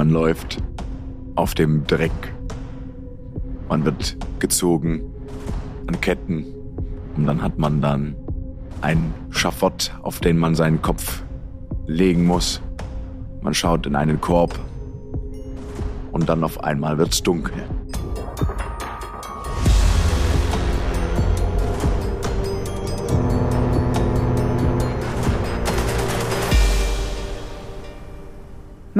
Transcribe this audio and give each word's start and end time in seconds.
Man 0.00 0.08
läuft 0.08 0.62
auf 1.34 1.54
dem 1.54 1.86
Dreck. 1.86 2.32
Man 3.68 3.84
wird 3.84 4.16
gezogen 4.38 5.02
an 5.86 6.00
Ketten. 6.00 6.46
Und 7.18 7.26
dann 7.26 7.42
hat 7.42 7.58
man 7.58 7.82
dann 7.82 8.16
ein 8.80 9.12
Schafott, 9.28 9.92
auf 10.00 10.20
den 10.20 10.38
man 10.38 10.54
seinen 10.54 10.80
Kopf 10.80 11.22
legen 11.86 12.24
muss. 12.24 12.62
Man 13.42 13.52
schaut 13.52 13.84
in 13.84 13.94
einen 13.94 14.18
Korb. 14.22 14.58
Und 16.12 16.30
dann 16.30 16.44
auf 16.44 16.64
einmal 16.64 16.96
wird's 16.96 17.22
dunkel. 17.22 17.62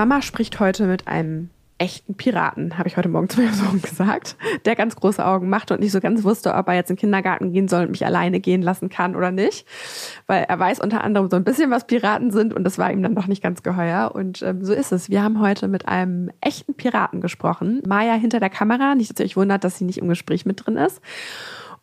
Mama 0.00 0.22
spricht 0.22 0.60
heute 0.60 0.86
mit 0.86 1.08
einem 1.08 1.50
echten 1.76 2.14
Piraten, 2.14 2.78
habe 2.78 2.88
ich 2.88 2.96
heute 2.96 3.10
Morgen 3.10 3.28
zu 3.28 3.38
meinem 3.38 3.52
Sohn 3.52 3.82
gesagt, 3.82 4.34
der 4.64 4.74
ganz 4.74 4.96
große 4.96 5.22
Augen 5.22 5.50
machte 5.50 5.74
und 5.74 5.80
nicht 5.80 5.92
so 5.92 6.00
ganz 6.00 6.24
wusste, 6.24 6.54
ob 6.54 6.68
er 6.68 6.74
jetzt 6.74 6.88
in 6.88 6.96
den 6.96 7.00
Kindergarten 7.00 7.52
gehen 7.52 7.68
soll 7.68 7.82
und 7.82 7.90
mich 7.90 8.06
alleine 8.06 8.40
gehen 8.40 8.62
lassen 8.62 8.88
kann 8.88 9.14
oder 9.14 9.30
nicht. 9.30 9.66
Weil 10.26 10.46
er 10.48 10.58
weiß 10.58 10.80
unter 10.80 11.04
anderem 11.04 11.28
so 11.28 11.36
ein 11.36 11.44
bisschen, 11.44 11.70
was 11.70 11.86
Piraten 11.86 12.30
sind 12.30 12.54
und 12.54 12.64
das 12.64 12.78
war 12.78 12.90
ihm 12.90 13.02
dann 13.02 13.14
doch 13.14 13.26
nicht 13.26 13.42
ganz 13.42 13.62
geheuer. 13.62 14.12
Und 14.14 14.40
ähm, 14.40 14.64
so 14.64 14.72
ist 14.72 14.90
es. 14.90 15.10
Wir 15.10 15.22
haben 15.22 15.38
heute 15.38 15.68
mit 15.68 15.86
einem 15.86 16.30
echten 16.40 16.72
Piraten 16.72 17.20
gesprochen. 17.20 17.82
Maya 17.86 18.14
hinter 18.14 18.40
der 18.40 18.48
Kamera, 18.48 18.94
nicht, 18.94 19.10
dass 19.10 19.20
ihr 19.20 19.26
euch 19.26 19.36
wundert, 19.36 19.64
dass 19.64 19.76
sie 19.76 19.84
nicht 19.84 19.98
im 19.98 20.08
Gespräch 20.08 20.46
mit 20.46 20.64
drin 20.64 20.78
ist. 20.78 21.02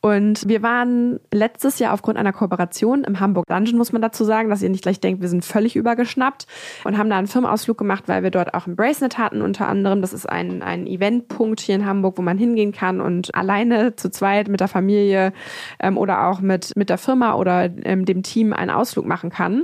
Und 0.01 0.47
wir 0.47 0.61
waren 0.61 1.19
letztes 1.33 1.79
Jahr 1.79 1.93
aufgrund 1.93 2.17
einer 2.17 2.31
Kooperation 2.31 3.03
im 3.03 3.19
Hamburg 3.19 3.47
Dungeon, 3.47 3.77
muss 3.77 3.91
man 3.91 4.01
dazu 4.01 4.23
sagen, 4.23 4.49
dass 4.49 4.61
ihr 4.61 4.69
nicht 4.69 4.83
gleich 4.83 4.99
denkt, 4.99 5.21
wir 5.21 5.27
sind 5.27 5.43
völlig 5.43 5.75
übergeschnappt 5.75 6.45
und 6.83 6.97
haben 6.97 7.09
da 7.09 7.17
einen 7.17 7.27
Firmenausflug 7.27 7.77
gemacht, 7.77 8.03
weil 8.07 8.21
wir 8.21 8.29
dort 8.29 8.53
auch 8.53 8.67
ein 8.67 8.75
Bracelet 8.75 9.17
hatten 9.17 9.41
unter 9.41 9.67
anderem. 9.67 10.02
Das 10.02 10.13
ist 10.13 10.29
ein, 10.29 10.61
ein 10.61 10.85
Eventpunkt 10.85 11.59
hier 11.59 11.75
in 11.75 11.85
Hamburg, 11.85 12.17
wo 12.17 12.21
man 12.21 12.38
hingehen 12.38 12.71
kann 12.71 13.02
und 13.02 13.33
alleine 13.33 13.95
zu 13.95 14.11
zweit 14.11 14.49
mit 14.49 14.59
der 14.59 14.67
Familie 14.67 15.33
ähm, 15.80 15.97
oder 15.97 16.27
auch 16.27 16.41
mit, 16.41 16.75
mit 16.75 16.89
der 16.89 17.00
Firma 17.00 17.33
oder 17.33 17.69
ähm, 17.83 18.05
dem 18.05 18.22
Team 18.22 18.53
einen 18.53 18.69
Ausflug 18.69 19.05
machen 19.05 19.31
kann. 19.31 19.63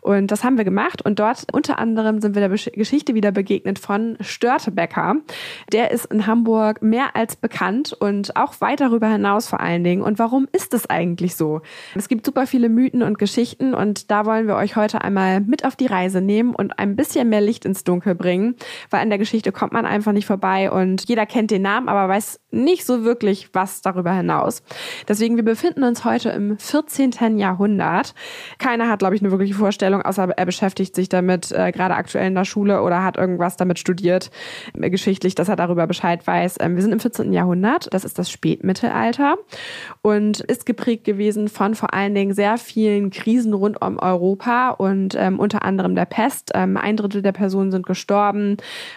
Und 0.00 0.30
das 0.30 0.44
haben 0.44 0.56
wir 0.56 0.64
gemacht 0.64 1.04
und 1.04 1.18
dort 1.18 1.46
unter 1.52 1.78
anderem 1.80 2.20
sind 2.20 2.36
wir 2.36 2.48
der 2.48 2.50
Geschichte 2.50 3.14
wieder 3.14 3.32
begegnet 3.32 3.80
von 3.80 4.16
Störtebecker. 4.20 5.16
Der 5.72 5.90
ist 5.90 6.06
in 6.06 6.28
Hamburg 6.28 6.80
mehr 6.80 7.16
als 7.16 7.34
bekannt 7.34 7.92
und 7.98 8.36
auch 8.36 8.60
weit 8.60 8.80
darüber 8.80 9.08
hinaus 9.08 9.48
vor 9.48 9.63
allen 9.64 9.84
Dingen. 9.84 10.02
Und 10.02 10.18
warum 10.18 10.46
ist 10.52 10.74
es 10.74 10.88
eigentlich 10.88 11.36
so? 11.36 11.62
Es 11.94 12.08
gibt 12.08 12.26
super 12.26 12.46
viele 12.46 12.68
Mythen 12.68 13.02
und 13.02 13.18
Geschichten 13.18 13.74
und 13.74 14.10
da 14.10 14.26
wollen 14.26 14.46
wir 14.46 14.56
euch 14.56 14.76
heute 14.76 15.02
einmal 15.02 15.40
mit 15.40 15.64
auf 15.64 15.76
die 15.76 15.86
Reise 15.86 16.20
nehmen 16.20 16.54
und 16.54 16.78
ein 16.78 16.96
bisschen 16.96 17.28
mehr 17.28 17.40
Licht 17.40 17.64
ins 17.64 17.84
Dunkel 17.84 18.14
bringen, 18.14 18.56
weil 18.90 19.00
an 19.00 19.08
der 19.08 19.18
Geschichte 19.18 19.52
kommt 19.52 19.72
man 19.72 19.86
einfach 19.86 20.12
nicht 20.12 20.26
vorbei 20.26 20.70
und 20.70 21.08
jeder 21.08 21.26
kennt 21.26 21.50
den 21.50 21.62
Namen, 21.62 21.88
aber 21.88 22.08
weiß 22.08 22.40
nicht 22.50 22.84
so 22.84 23.04
wirklich 23.04 23.50
was 23.52 23.82
darüber 23.82 24.12
hinaus. 24.12 24.62
Deswegen, 25.08 25.36
wir 25.36 25.44
befinden 25.44 25.82
uns 25.84 26.04
heute 26.04 26.30
im 26.30 26.58
14. 26.58 27.38
Jahrhundert. 27.38 28.14
Keiner 28.58 28.88
hat, 28.88 29.00
glaube 29.00 29.16
ich, 29.16 29.22
eine 29.22 29.30
wirkliche 29.30 29.54
Vorstellung, 29.54 30.02
außer 30.02 30.28
er 30.36 30.46
beschäftigt 30.46 30.94
sich 30.94 31.08
damit 31.08 31.52
äh, 31.52 31.72
gerade 31.72 31.94
aktuell 31.94 32.26
in 32.26 32.34
der 32.34 32.44
Schule 32.44 32.82
oder 32.82 33.02
hat 33.02 33.16
irgendwas 33.16 33.56
damit 33.56 33.78
studiert, 33.78 34.30
äh, 34.74 34.90
geschichtlich, 34.90 35.34
dass 35.34 35.48
er 35.48 35.56
darüber 35.56 35.86
Bescheid 35.86 36.26
weiß. 36.26 36.56
Ähm, 36.60 36.76
wir 36.76 36.82
sind 36.82 36.92
im 36.92 37.00
14. 37.00 37.32
Jahrhundert. 37.32 37.92
Das 37.92 38.04
ist 38.04 38.18
das 38.18 38.30
Spätmittelalter 38.30 39.36
und 40.02 40.40
ist 40.40 40.66
geprägt 40.66 41.04
gewesen 41.04 41.48
von 41.48 41.74
vor 41.74 41.94
allen 41.94 42.14
Dingen 42.14 42.34
sehr 42.34 42.58
vielen 42.58 43.10
Krisen 43.10 43.54
rund 43.54 43.80
um 43.80 43.98
Europa 43.98 44.70
und 44.70 45.14
ähm, 45.18 45.38
unter 45.38 45.62
anderem 45.62 45.94
der 45.94 46.04
Pest. 46.04 46.50
Ähm, 46.54 46.76
ein 46.76 46.96
Drittel 46.96 47.22
der 47.22 47.32
Personen 47.32 47.70
sind 47.70 47.86
gestorben, 47.86 48.56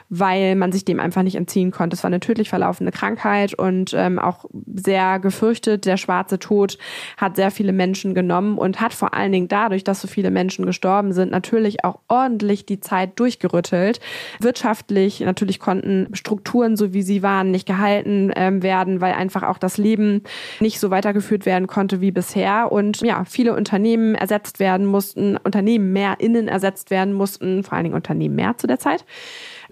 weil 0.09 0.55
man 0.55 0.71
sich 0.71 0.85
dem 0.85 0.99
einfach 0.99 1.23
nicht 1.23 1.35
entziehen 1.35 1.71
konnte. 1.71 1.95
Es 1.95 2.03
war 2.03 2.09
eine 2.09 2.19
tödlich 2.19 2.49
verlaufende 2.49 2.91
Krankheit 2.91 3.53
und 3.53 3.93
ähm, 3.93 4.19
auch 4.19 4.45
sehr 4.73 5.19
gefürchtet. 5.19 5.85
Der 5.85 5.97
schwarze 5.97 6.39
Tod 6.39 6.77
hat 7.17 7.35
sehr 7.35 7.51
viele 7.51 7.73
Menschen 7.73 8.13
genommen 8.13 8.57
und 8.57 8.81
hat 8.81 8.93
vor 8.93 9.13
allen 9.13 9.31
Dingen 9.31 9.47
dadurch, 9.47 9.83
dass 9.83 10.01
so 10.01 10.07
viele 10.07 10.31
Menschen 10.31 10.65
gestorben 10.65 11.13
sind, 11.13 11.31
natürlich 11.31 11.83
auch 11.83 11.99
ordentlich 12.07 12.65
die 12.65 12.79
Zeit 12.79 13.19
durchgerüttelt. 13.19 13.99
Wirtschaftlich 14.39 15.21
natürlich 15.21 15.59
konnten 15.59 16.09
Strukturen, 16.13 16.75
so 16.75 16.93
wie 16.93 17.01
sie 17.01 17.23
waren, 17.23 17.51
nicht 17.51 17.65
gehalten 17.65 18.31
ähm, 18.35 18.63
werden, 18.63 19.01
weil 19.01 19.13
einfach 19.13 19.43
auch 19.43 19.57
das 19.57 19.77
Leben 19.77 20.23
nicht 20.59 20.79
so 20.79 20.89
weitergeführt 20.89 21.45
werden 21.45 21.67
konnte 21.67 22.01
wie 22.01 22.11
bisher 22.11 22.71
und 22.71 23.01
ja, 23.01 23.23
viele 23.25 23.55
Unternehmen 23.55 24.15
ersetzt 24.15 24.59
werden 24.59 24.85
mussten, 24.85 25.37
Unternehmen 25.37 25.93
mehr 25.93 26.15
innen 26.19 26.47
ersetzt 26.47 26.89
werden 26.89 27.13
mussten, 27.13 27.63
vor 27.63 27.73
allen 27.73 27.85
Dingen 27.85 27.95
Unternehmen 27.95 28.35
mehr 28.35 28.57
zu 28.57 28.67
der 28.67 28.79
Zeit. 28.79 29.05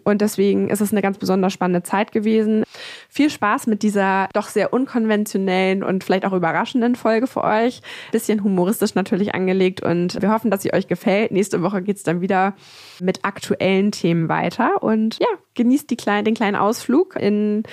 Und 0.06 0.22
deswegen 0.22 0.70
ist 0.70 0.82
es 0.82 0.92
eine 0.92 1.02
ganz 1.02 1.18
besonders 1.18 1.52
spannende 1.52 1.82
Zeit 1.82 2.12
gewesen. 2.12 2.64
Viel 3.10 3.32
Spaß 3.32 3.66
mit 3.66 3.82
dieser 3.82 4.30
doch 4.34 4.50
sehr 4.50 4.72
unkonventionellen 4.72 5.84
und 5.84 6.04
vielleicht 6.04 6.26
auch 6.26 6.34
überraschenden 6.34 6.94
Folge 6.96 7.26
für 7.26 7.44
euch. 7.44 7.82
Bisschen 8.12 8.44
humoristisch 8.44 8.94
natürlich 8.94 9.34
angelegt 9.34 9.82
und 9.82 10.22
wir 10.22 10.32
hoffen, 10.32 10.52
dass 10.52 10.62
sie 10.62 10.74
euch 10.74 10.88
gefällt. 10.88 11.32
Nächste 11.32 11.64
Woche 11.64 11.82
geht's 11.82 12.04
dann 12.04 12.22
wieder 12.22 12.54
mit 13.00 13.26
aktuellen 13.26 13.92
Themen 13.92 14.30
weiter. 14.30 14.84
Und 14.84 15.18
ja, 15.20 15.28
genießt 15.56 15.90
die 15.90 15.98
kleinen, 15.98 16.26
den 16.26 16.36
kleinen 16.36 16.56
Ausflug 16.56 17.16
in 17.16 17.64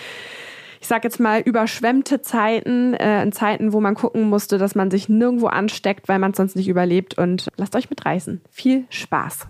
ich 0.82 0.88
sage 0.88 1.04
jetzt 1.04 1.20
mal, 1.20 1.40
überschwemmte 1.40 2.22
Zeiten, 2.22 2.94
äh, 2.94 3.22
in 3.22 3.30
Zeiten, 3.30 3.72
wo 3.72 3.80
man 3.80 3.94
gucken 3.94 4.28
musste, 4.28 4.58
dass 4.58 4.74
man 4.74 4.90
sich 4.90 5.08
nirgendwo 5.08 5.46
ansteckt, 5.46 6.08
weil 6.08 6.18
man 6.18 6.32
es 6.32 6.36
sonst 6.36 6.56
nicht 6.56 6.66
überlebt. 6.66 7.16
Und 7.16 7.46
lasst 7.56 7.76
euch 7.76 7.88
mitreißen. 7.88 8.40
Viel 8.50 8.84
Spaß. 8.90 9.46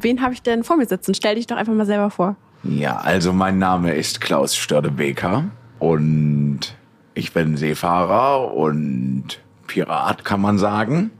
Wen 0.00 0.22
habe 0.22 0.32
ich 0.32 0.42
denn 0.42 0.64
vor 0.64 0.78
mir 0.78 0.86
sitzen? 0.86 1.12
Stell 1.12 1.34
dich 1.34 1.46
doch 1.46 1.58
einfach 1.58 1.74
mal 1.74 1.84
selber 1.84 2.08
vor. 2.08 2.36
Ja, 2.64 2.96
also 2.96 3.34
mein 3.34 3.58
Name 3.58 3.92
ist 3.92 4.22
Klaus 4.22 4.56
Stördebeker 4.56 5.44
und 5.78 6.74
ich 7.12 7.34
bin 7.34 7.58
Seefahrer 7.58 8.54
und 8.54 9.42
Pirat, 9.66 10.24
kann 10.24 10.40
man 10.40 10.56
sagen. 10.56 11.10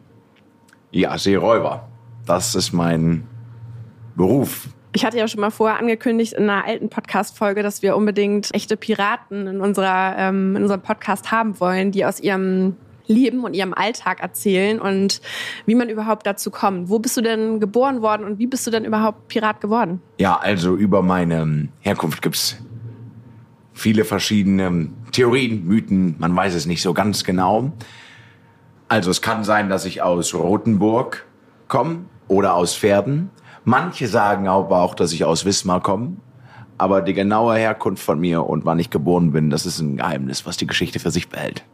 Ja, 0.91 1.19
Seeräuber. 1.19 1.89
Das 2.25 2.55
ist 2.55 2.73
mein 2.73 3.27
Beruf. 4.17 4.69
Ich 4.95 5.07
hatte 5.07 5.17
ja 5.17 5.27
schon 5.27 5.41
mal 5.41 5.51
vorher 5.51 5.79
angekündigt 5.79 6.35
in 6.35 6.51
einer 6.51 6.67
alten 6.67 6.91
Podcast-Folge, 6.91 7.63
dass 7.63 7.81
wir 7.81 7.97
unbedingt 7.97 8.55
echte 8.55 8.77
Piraten 8.77 9.47
in, 9.47 9.61
unserer, 9.61 10.17
ähm, 10.19 10.55
in 10.55 10.63
unserem 10.63 10.83
Podcast 10.83 11.31
haben 11.31 11.59
wollen, 11.61 11.93
die 11.93 12.05
aus 12.05 12.21
ihrem 12.21 12.77
Leben 13.07 13.43
und 13.45 13.55
ihrem 13.55 13.73
Alltag 13.73 14.21
erzählen 14.21 14.81
und 14.81 15.23
wie 15.67 15.75
man 15.75 15.89
überhaupt 15.89 16.27
dazu 16.27 16.51
kommt. 16.51 16.91
Wo 16.91 16.99
bist 16.99 17.17
du 17.17 17.23
denn 17.23 17.59
geboren 17.59 18.03
worden 18.03 18.25
und 18.25 18.39
wie 18.39 18.47
bist 18.47 18.67
du 18.67 18.71
denn 18.71 18.85
überhaupt 18.85 19.29
Pirat 19.29 19.61
geworden? 19.63 20.03
Ja, 20.19 20.37
also 20.37 20.77
über 20.77 21.03
meine 21.03 21.69
Herkunft 21.81 22.21
gibt's 22.21 22.59
viele 23.73 24.05
verschiedene 24.05 24.91
Theorien, 25.11 25.67
Mythen, 25.67 26.17
man 26.19 26.37
weiß 26.37 26.55
es 26.55 26.67
nicht 26.67 26.83
so 26.83 26.93
ganz 26.93 27.25
genau. 27.25 27.73
Also 28.89 29.11
es 29.11 29.23
kann 29.23 29.43
sein, 29.43 29.71
dass 29.71 29.87
ich 29.87 30.03
aus 30.03 30.35
Rothenburg 30.35 31.25
komme 31.69 32.05
oder 32.29 32.55
aus 32.55 32.77
Pferden. 32.77 33.31
Manche 33.65 34.09
sagen 34.09 34.49
aber 34.49 34.81
auch, 34.81 34.95
dass 34.95 35.13
ich 35.13 35.25
aus 35.25 35.45
Wismar 35.45 35.81
komme. 35.81 36.17
Aber 36.79 37.01
die 37.01 37.15
genaue 37.15 37.57
Herkunft 37.57 38.03
von 38.03 38.19
mir 38.19 38.45
und 38.45 38.65
wann 38.65 38.79
ich 38.79 38.91
geboren 38.91 39.33
bin, 39.33 39.51
das 39.51 39.67
ist 39.67 39.81
ein 39.81 39.99
Geheimnis, 39.99 40.47
was 40.47 40.57
die 40.57 40.67
Geschichte 40.67 40.99
für 40.99 41.11
sich 41.11 41.29
behält. 41.29 41.65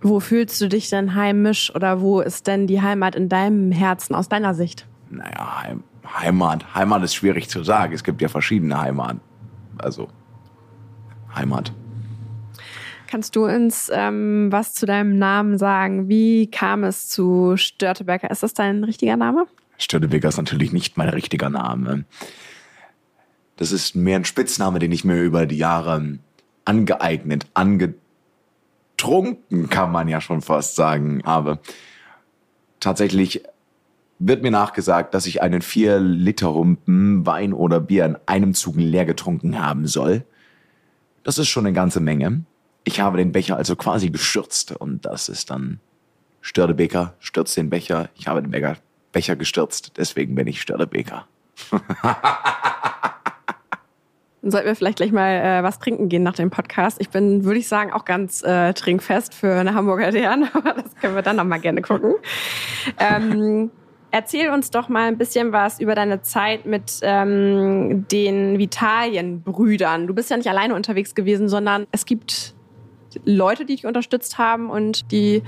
Wo 0.00 0.20
fühlst 0.20 0.60
du 0.60 0.68
dich 0.68 0.88
denn 0.88 1.14
heimisch 1.14 1.74
oder 1.74 2.00
wo 2.00 2.20
ist 2.20 2.46
denn 2.46 2.66
die 2.66 2.82
Heimat 2.82 3.14
in 3.14 3.28
deinem 3.28 3.72
Herzen 3.72 4.14
aus 4.14 4.28
deiner 4.28 4.54
Sicht? 4.54 4.86
Naja, 5.10 5.62
Heim 5.62 5.82
Heimat. 6.20 6.74
Heimat 6.74 7.02
ist 7.02 7.14
schwierig 7.14 7.48
zu 7.48 7.62
sagen. 7.62 7.92
Es 7.92 8.04
gibt 8.04 8.20
ja 8.20 8.28
verschiedene 8.28 8.80
Heimaten. 8.80 9.20
Also, 9.78 10.08
Heimat. 11.34 11.72
Kannst 13.08 13.36
du 13.36 13.44
uns 13.44 13.90
ähm, 13.92 14.48
was 14.50 14.74
zu 14.74 14.86
deinem 14.86 15.18
Namen 15.18 15.58
sagen? 15.58 16.08
Wie 16.08 16.50
kam 16.50 16.82
es 16.84 17.08
zu 17.08 17.56
Störtebecker? 17.56 18.30
Ist 18.30 18.42
das 18.42 18.54
dein 18.54 18.84
richtiger 18.84 19.16
Name? 19.16 19.46
Störtebeker 19.78 20.28
ist 20.28 20.36
natürlich 20.36 20.72
nicht 20.72 20.96
mein 20.96 21.08
richtiger 21.08 21.50
Name. 21.50 22.04
Das 23.56 23.72
ist 23.72 23.94
mehr 23.94 24.16
ein 24.16 24.24
Spitzname, 24.24 24.78
den 24.78 24.92
ich 24.92 25.04
mir 25.04 25.22
über 25.22 25.46
die 25.46 25.58
Jahre 25.58 26.18
angeeignet, 26.64 27.46
angetrunken, 27.54 29.68
kann 29.68 29.92
man 29.92 30.08
ja 30.08 30.20
schon 30.20 30.42
fast 30.42 30.76
sagen, 30.76 31.22
habe. 31.24 31.58
Tatsächlich 32.80 33.42
wird 34.18 34.42
mir 34.42 34.52
nachgesagt, 34.52 35.14
dass 35.14 35.26
ich 35.26 35.42
einen 35.42 35.62
4 35.62 35.98
Liter 35.98 36.54
Humpen 36.54 37.26
Wein 37.26 37.52
oder 37.52 37.80
Bier 37.80 38.06
in 38.06 38.16
einem 38.26 38.54
Zug 38.54 38.76
leer 38.76 39.04
getrunken 39.04 39.60
haben 39.60 39.86
soll. 39.86 40.24
Das 41.24 41.38
ist 41.38 41.48
schon 41.48 41.66
eine 41.66 41.74
ganze 41.74 42.00
Menge. 42.00 42.44
Ich 42.84 43.00
habe 43.00 43.18
den 43.18 43.32
Becher 43.32 43.56
also 43.56 43.76
quasi 43.76 44.10
gestürzt 44.10 44.72
und 44.72 45.04
das 45.04 45.28
ist 45.28 45.50
dann 45.50 45.80
Stördebeker, 46.40 47.14
stürzt 47.20 47.56
den 47.56 47.70
Becher. 47.70 48.08
Ich 48.16 48.26
habe 48.26 48.42
den 48.42 48.50
Becher 48.50 48.76
Becher 49.12 49.36
gestürzt. 49.36 49.92
Deswegen 49.96 50.34
bin 50.34 50.46
ich 50.46 50.60
Stördebeker. 50.60 51.26
Dann 54.42 54.50
sollten 54.50 54.66
wir 54.66 54.74
vielleicht 54.74 54.96
gleich 54.96 55.12
mal 55.12 55.30
äh, 55.30 55.62
was 55.62 55.78
trinken 55.78 56.08
gehen 56.08 56.24
nach 56.24 56.34
dem 56.34 56.50
Podcast. 56.50 57.00
Ich 57.00 57.10
bin, 57.10 57.44
würde 57.44 57.60
ich 57.60 57.68
sagen, 57.68 57.92
auch 57.92 58.04
ganz 58.04 58.42
äh, 58.42 58.72
trinkfest 58.72 59.34
für 59.34 59.54
eine 59.54 59.74
Hamburger 59.74 60.10
Dern, 60.10 60.48
aber 60.52 60.74
das 60.74 60.96
können 60.96 61.14
wir 61.14 61.22
dann 61.22 61.36
noch 61.36 61.44
mal 61.44 61.60
gerne 61.60 61.80
gucken. 61.80 62.14
Ähm, 62.98 63.70
Erzähl 64.14 64.50
uns 64.50 64.70
doch 64.70 64.90
mal 64.90 65.08
ein 65.08 65.16
bisschen 65.16 65.52
was 65.52 65.80
über 65.80 65.94
deine 65.94 66.20
Zeit 66.20 66.66
mit 66.66 67.00
ähm, 67.00 68.06
den 68.12 68.58
Vitalienbrüdern. 68.58 70.06
Du 70.06 70.12
bist 70.12 70.28
ja 70.28 70.36
nicht 70.36 70.50
alleine 70.50 70.74
unterwegs 70.74 71.14
gewesen, 71.14 71.48
sondern 71.48 71.86
es 71.92 72.04
gibt 72.04 72.51
Leute, 73.24 73.64
die 73.64 73.76
dich 73.76 73.86
unterstützt 73.86 74.38
haben 74.38 74.70
und 74.70 75.10
die 75.12 75.42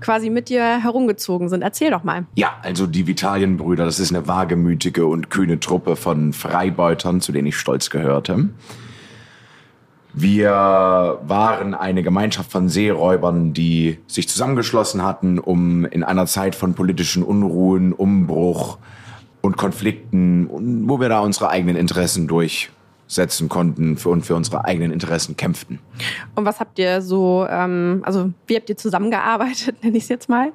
quasi 0.00 0.30
mit 0.30 0.48
dir 0.48 0.82
herumgezogen 0.82 1.48
sind. 1.48 1.62
Erzähl 1.62 1.90
doch 1.90 2.04
mal. 2.04 2.26
Ja, 2.34 2.58
also 2.62 2.86
die 2.86 3.06
Vitalienbrüder, 3.06 3.84
das 3.84 4.00
ist 4.00 4.14
eine 4.14 4.26
wagemütige 4.26 5.06
und 5.06 5.30
kühne 5.30 5.60
Truppe 5.60 5.96
von 5.96 6.32
Freibeutern, 6.32 7.20
zu 7.20 7.32
denen 7.32 7.48
ich 7.48 7.56
stolz 7.56 7.90
gehörte. 7.90 8.50
Wir 10.12 10.50
waren 10.50 11.74
eine 11.74 12.02
Gemeinschaft 12.02 12.50
von 12.50 12.68
Seeräubern, 12.68 13.52
die 13.52 13.98
sich 14.08 14.28
zusammengeschlossen 14.28 15.04
hatten, 15.04 15.38
um 15.38 15.84
in 15.84 16.02
einer 16.02 16.26
Zeit 16.26 16.56
von 16.56 16.74
politischen 16.74 17.22
Unruhen, 17.22 17.92
Umbruch 17.92 18.78
und 19.40 19.56
Konflikten, 19.56 20.88
wo 20.88 21.00
wir 21.00 21.08
da 21.08 21.20
unsere 21.20 21.48
eigenen 21.48 21.76
Interessen 21.76 22.26
durchsetzen 23.10 23.48
konnten 23.48 23.96
für, 23.96 24.08
und 24.10 24.24
für 24.24 24.36
unsere 24.36 24.64
eigenen 24.64 24.92
Interessen 24.92 25.36
kämpften. 25.36 25.80
Und 26.36 26.44
was 26.44 26.60
habt 26.60 26.78
ihr 26.78 27.02
so, 27.02 27.44
ähm, 27.50 28.02
also 28.04 28.32
wie 28.46 28.56
habt 28.56 28.68
ihr 28.68 28.76
zusammengearbeitet, 28.76 29.76
nenne 29.82 29.96
ich 29.96 30.04
es 30.04 30.08
jetzt 30.08 30.28
mal? 30.28 30.52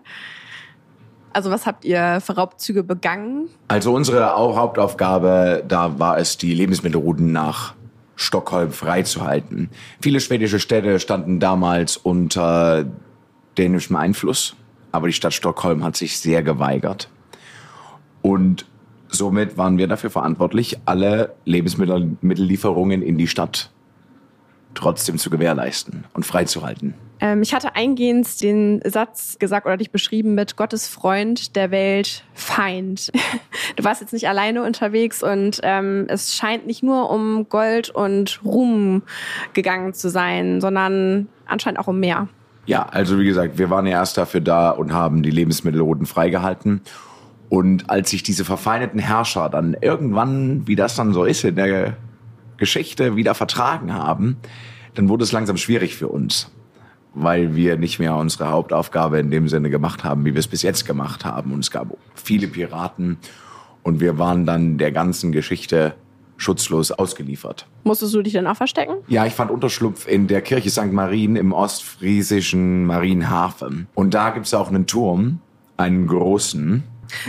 Also 1.34 1.52
was 1.52 1.66
habt 1.66 1.84
ihr 1.84 2.22
für 2.22 2.38
Raubzüge 2.38 2.84
begangen? 2.84 3.50
Also 3.68 3.94
unsere 3.94 4.38
Hauptaufgabe, 4.38 5.66
da 5.68 6.00
war 6.00 6.18
es, 6.18 6.38
die 6.38 6.54
Lebensmittelrouten 6.54 7.34
nach 7.34 7.76
Stockholm 8.16 8.72
freizuhalten. 8.72 9.70
Viele 10.02 10.22
schwedische 10.22 10.62
Städte 10.62 11.02
standen 11.02 11.42
damals 11.42 11.98
unter 11.98 12.86
dänischem 13.58 13.98
Einfluss, 13.98 14.56
aber 14.94 15.08
die 15.08 15.14
Stadt 15.14 15.34
Stockholm 15.34 15.84
hat 15.84 15.98
sich 15.98 16.18
sehr 16.20 16.42
geweigert. 16.42 17.10
Und 18.22 18.66
somit 19.10 19.58
waren 19.58 19.78
wir 19.78 19.88
dafür 19.88 20.10
verantwortlich, 20.10 20.78
alle 20.86 21.34
Lebensmittellieferungen 21.46 23.02
in 23.02 23.18
die 23.18 23.28
Stadt 23.28 23.72
trotzdem 24.74 25.18
zu 25.18 25.30
gewährleisten 25.30 26.06
und 26.14 26.26
freizuhalten. 26.26 26.94
Ähm, 27.20 27.42
ich 27.42 27.54
hatte 27.54 27.76
eingehend 27.76 28.42
den 28.42 28.82
Satz 28.86 29.38
gesagt 29.40 29.66
oder 29.66 29.78
dich 29.78 29.92
beschrieben 29.92 30.36
mit 30.36 30.58
Gottes 30.58 30.88
Freund, 30.88 31.56
der 31.56 31.72
Welt 31.72 32.24
Feind. 32.34 33.12
Du 33.78 33.84
warst 33.84 34.00
jetzt 34.00 34.14
nicht 34.14 34.30
alleine 34.30 34.64
unterwegs 34.64 35.22
und 35.22 35.60
ähm, 35.64 36.06
es 36.08 36.34
scheint 36.36 36.66
nicht 36.66 36.82
nur 36.82 37.10
um 37.10 37.50
Gold 37.50 37.90
und 37.90 38.40
Ruhm 38.46 39.02
gegangen 39.54 39.94
zu 39.94 40.10
sein, 40.10 40.62
sondern 40.62 41.28
anscheinend 41.46 41.80
auch 41.80 41.88
um 41.88 42.00
mehr. 42.00 42.30
Ja, 42.68 42.84
also 42.84 43.20
wie 43.20 43.26
gesagt, 43.26 43.58
wir 43.58 43.70
waren 43.70 43.86
ja 43.86 43.94
erst 43.94 44.18
dafür 44.18 44.40
da 44.40 44.70
und 44.70 44.94
haben 44.94 45.24
die 45.24 45.30
Lebensmittelrouten 45.30 46.06
freigehalten. 46.06 46.82
Und 47.56 47.90
als 47.90 48.10
sich 48.10 48.22
diese 48.22 48.44
verfeindeten 48.44 49.00
Herrscher 49.00 49.48
dann 49.48 49.78
irgendwann, 49.80 50.68
wie 50.68 50.76
das 50.76 50.96
dann 50.96 51.14
so 51.14 51.24
ist 51.24 51.46
in 51.46 51.56
der 51.56 51.96
Geschichte, 52.58 53.16
wieder 53.16 53.34
vertragen 53.34 53.94
haben, 53.94 54.36
dann 54.94 55.08
wurde 55.08 55.24
es 55.24 55.32
langsam 55.32 55.56
schwierig 55.56 55.96
für 55.96 56.10
uns 56.10 56.52
weil 57.18 57.56
wir 57.56 57.78
nicht 57.78 57.98
mehr 57.98 58.14
unsere 58.18 58.50
Hauptaufgabe 58.50 59.20
in 59.20 59.32
dem 59.32 59.48
Sinne 59.48 59.70
gemacht 59.70 60.04
haben, 60.04 60.26
wie 60.26 60.34
wir 60.34 60.40
es 60.40 60.50
bis 60.50 60.64
jetzt 60.64 60.86
gemacht 60.86 61.24
haben. 61.24 61.54
Und 61.54 61.62
es 61.62 61.72
gab 61.72 61.98
viele 62.14 62.48
Piraten 62.48 63.18
und 63.84 64.02
wir 64.02 64.20
waren 64.20 64.46
dann 64.46 64.78
der 64.78 64.92
ganzen 64.92 65.32
Geschichte 65.32 65.96
schutzlos 66.36 66.92
ausgeliefert. 66.92 67.68
Musstest 67.86 68.14
du 68.14 68.22
dich 68.22 68.34
dann 68.34 68.46
auch 68.48 68.58
verstecken? 68.58 68.96
Ja, 69.08 69.26
ich 69.26 69.32
fand 69.32 69.50
Unterschlupf 69.50 70.10
in 70.10 70.28
der 70.28 70.42
Kirche 70.42 70.70
St. 70.70 70.92
Marien 70.92 71.38
im 71.38 71.54
ostfriesischen 71.54 72.86
Marienhafen. 72.86 73.88
Und 73.96 74.14
da 74.14 74.32
gibt's 74.32 74.54
auch 74.54 74.68
einen 74.68 74.86
Turm, 74.86 75.40
einen 75.78 76.08
großen. 76.08 76.84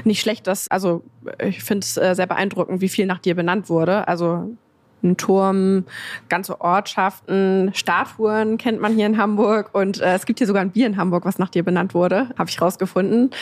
Nicht 0.05 0.21
schlecht, 0.21 0.47
dass, 0.47 0.69
also 0.69 1.03
ich 1.39 1.63
finde 1.63 1.85
es 1.85 1.97
äh, 1.97 2.15
sehr 2.15 2.27
beeindruckend, 2.27 2.81
wie 2.81 2.89
viel 2.89 3.07
nach 3.07 3.19
dir 3.19 3.35
benannt 3.35 3.69
wurde. 3.69 4.09
Also 4.09 4.57
ein 5.03 5.17
Turm, 5.17 5.85
ganze 6.29 6.61
Ortschaften, 6.61 7.71
Statuen 7.75 8.59
kennt 8.59 8.81
man 8.81 8.95
hier 8.95 9.07
in 9.07 9.19
Hamburg 9.19 9.71
und 9.73 10.01
äh, 10.01 10.15
es 10.15 10.27
gibt 10.27 10.39
hier 10.39 10.47
sogar 10.47 10.63
ein 10.63 10.71
Bier 10.71 10.87
in 10.87 10.97
Hamburg, 10.97 11.25
was 11.25 11.39
nach 11.39 11.49
dir 11.49 11.63
benannt 11.63 11.95
wurde, 11.95 12.31
habe 12.39 12.51
ich 12.51 12.61
rausgefunden. 12.61 13.31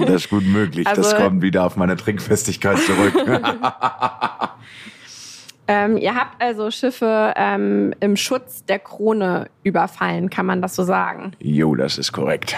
Das 0.00 0.24
ist 0.24 0.30
gut 0.30 0.44
möglich. 0.44 0.86
Also, 0.86 1.02
das 1.02 1.16
kommt 1.16 1.42
wieder 1.42 1.64
auf 1.64 1.76
meine 1.76 1.96
Trinkfestigkeit 1.96 2.78
zurück. 2.78 3.14
ähm, 5.66 5.96
ihr 5.96 6.14
habt 6.14 6.40
also 6.40 6.70
Schiffe 6.70 7.32
ähm, 7.36 7.94
im 8.00 8.16
Schutz 8.16 8.64
der 8.64 8.78
Krone 8.78 9.48
überfallen, 9.62 10.30
kann 10.30 10.46
man 10.46 10.62
das 10.62 10.76
so 10.76 10.84
sagen? 10.84 11.32
Jo, 11.40 11.74
das 11.74 11.98
ist 11.98 12.12
korrekt. 12.12 12.56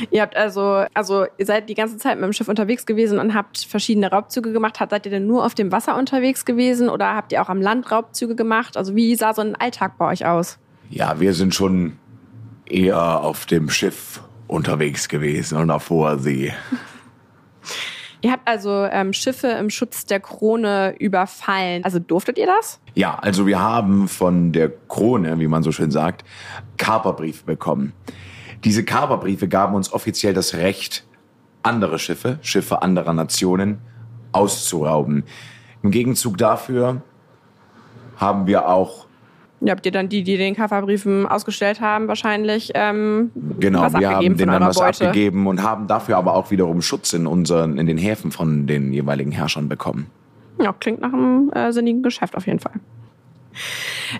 Ihr 0.10 0.22
habt 0.22 0.36
also, 0.36 0.84
also 0.94 1.26
ihr 1.38 1.46
seid 1.46 1.68
die 1.68 1.74
ganze 1.74 1.96
Zeit 1.96 2.16
mit 2.16 2.24
dem 2.24 2.32
Schiff 2.32 2.48
unterwegs 2.48 2.86
gewesen 2.86 3.18
und 3.18 3.34
habt 3.34 3.58
verschiedene 3.58 4.10
Raubzüge 4.10 4.52
gemacht. 4.52 4.78
Seid 4.78 5.06
ihr 5.06 5.12
denn 5.12 5.26
nur 5.26 5.44
auf 5.44 5.54
dem 5.54 5.72
Wasser 5.72 5.96
unterwegs 5.96 6.44
gewesen 6.44 6.88
oder 6.88 7.14
habt 7.14 7.32
ihr 7.32 7.42
auch 7.42 7.48
am 7.48 7.60
Land 7.60 7.90
Raubzüge 7.90 8.34
gemacht? 8.34 8.76
Also 8.76 8.94
wie 8.96 9.14
sah 9.14 9.34
so 9.34 9.42
ein 9.42 9.54
Alltag 9.56 9.98
bei 9.98 10.08
euch 10.08 10.26
aus? 10.26 10.58
Ja, 10.88 11.20
wir 11.20 11.34
sind 11.34 11.54
schon 11.54 11.98
eher 12.66 13.20
auf 13.22 13.46
dem 13.46 13.68
Schiff 13.68 14.20
unterwegs 14.46 15.08
gewesen 15.08 15.58
und 15.58 15.70
auf 15.70 15.90
hoher 15.90 16.18
See. 16.18 16.52
Ihr 18.22 18.32
habt 18.32 18.46
also 18.46 18.86
ähm, 18.90 19.14
Schiffe 19.14 19.46
im 19.46 19.70
Schutz 19.70 20.04
der 20.04 20.20
Krone 20.20 20.94
überfallen. 20.98 21.84
Also 21.84 21.98
durftet 21.98 22.36
ihr 22.36 22.46
das? 22.46 22.78
Ja, 22.94 23.14
also 23.14 23.46
wir 23.46 23.60
haben 23.60 24.08
von 24.08 24.52
der 24.52 24.70
Krone, 24.88 25.38
wie 25.38 25.46
man 25.46 25.62
so 25.62 25.72
schön 25.72 25.90
sagt, 25.90 26.24
Kaperbriefe 26.76 27.46
bekommen. 27.46 27.94
Diese 28.64 28.84
Kaperbriefe 28.84 29.48
gaben 29.48 29.74
uns 29.74 29.92
offiziell 29.92 30.34
das 30.34 30.54
Recht, 30.54 31.06
andere 31.62 31.98
Schiffe, 31.98 32.38
Schiffe 32.42 32.82
anderer 32.82 33.12
Nationen, 33.12 33.78
auszurauben. 34.32 35.24
Im 35.82 35.90
Gegenzug 35.90 36.36
dafür 36.38 37.02
haben 38.16 38.46
wir 38.46 38.68
auch 38.68 39.06
ja, 39.62 39.72
habt 39.72 39.84
ihr 39.84 39.92
dann 39.92 40.08
die, 40.08 40.22
die 40.22 40.38
den 40.38 40.56
Kaperbriefen 40.56 41.26
ausgestellt 41.26 41.82
haben, 41.82 42.08
wahrscheinlich 42.08 42.70
ähm, 42.74 43.30
genau, 43.58 43.82
was 43.82 43.92
wir 43.92 44.08
haben 44.08 44.36
denen 44.36 44.50
dann 44.50 44.62
was 44.62 44.78
Beute. 44.78 45.08
abgegeben 45.08 45.46
und 45.46 45.62
haben 45.62 45.86
dafür 45.86 46.16
aber 46.16 46.34
auch 46.34 46.50
wiederum 46.50 46.80
Schutz 46.80 47.12
in 47.12 47.26
unseren, 47.26 47.76
in 47.76 47.86
den 47.86 47.98
Häfen 47.98 48.30
von 48.30 48.66
den 48.66 48.94
jeweiligen 48.94 49.32
Herrschern 49.32 49.68
bekommen. 49.68 50.06
Ja, 50.62 50.72
klingt 50.72 51.02
nach 51.02 51.12
einem 51.12 51.50
äh, 51.52 51.72
sinnigen 51.72 52.02
Geschäft 52.02 52.36
auf 52.36 52.46
jeden 52.46 52.58
Fall. 52.58 52.72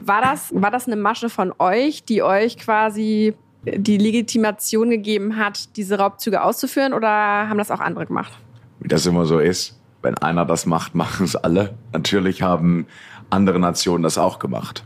War 0.03 0.21
das, 0.21 0.53
war 0.55 0.71
das 0.71 0.87
eine 0.87 0.97
Masche 0.97 1.31
von 1.31 1.55
euch, 1.59 2.05
die 2.05 2.23
euch 2.23 2.59
quasi 2.59 3.35
die 3.65 3.99
Legitimation 3.99 4.91
gegeben 4.91 5.37
hat, 5.37 5.77
diese 5.77 5.99
Raubzüge 5.99 6.43
auszuführen 6.43 6.93
oder 6.93 7.09
haben 7.09 7.59
das 7.59 7.71
auch 7.71 7.81
andere 7.81 8.07
gemacht? 8.07 8.33
Wie 8.81 8.89
das 8.89 9.05
immer 9.07 9.27
so 9.27 9.39
ist, 9.39 9.79
wenn 10.03 10.17
einer 10.17 10.45
das 10.47 10.67
macht, 10.67 10.95
machen 10.95 11.25
es 11.25 11.37
alle. 11.37 11.75
Natürlich 11.93 12.43
haben 12.43 12.87
andere 13.29 13.59
Nationen 13.59 14.03
das 14.03 14.19
auch 14.19 14.39
gemacht. 14.39 14.85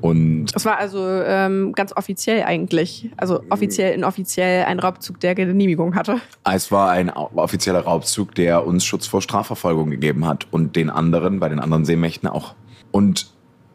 Und 0.00 0.54
es 0.54 0.66
war 0.66 0.76
also 0.76 0.98
ähm, 1.02 1.72
ganz 1.72 1.96
offiziell 1.96 2.42
eigentlich, 2.42 3.10
also 3.16 3.42
offiziell 3.48 3.94
inoffiziell 3.94 4.66
ein 4.66 4.78
Raubzug, 4.78 5.18
der 5.20 5.34
Genehmigung 5.34 5.94
hatte. 5.94 6.20
Es 6.44 6.70
war 6.70 6.90
ein 6.90 7.08
offizieller 7.08 7.80
Raubzug, 7.80 8.34
der 8.34 8.66
uns 8.66 8.84
Schutz 8.84 9.06
vor 9.06 9.22
Strafverfolgung 9.22 9.88
gegeben 9.88 10.26
hat 10.26 10.46
und 10.50 10.76
den 10.76 10.90
anderen, 10.90 11.40
bei 11.40 11.48
den 11.48 11.58
anderen 11.58 11.86
Seemächten 11.86 12.28
auch. 12.28 12.54
Und 12.90 13.32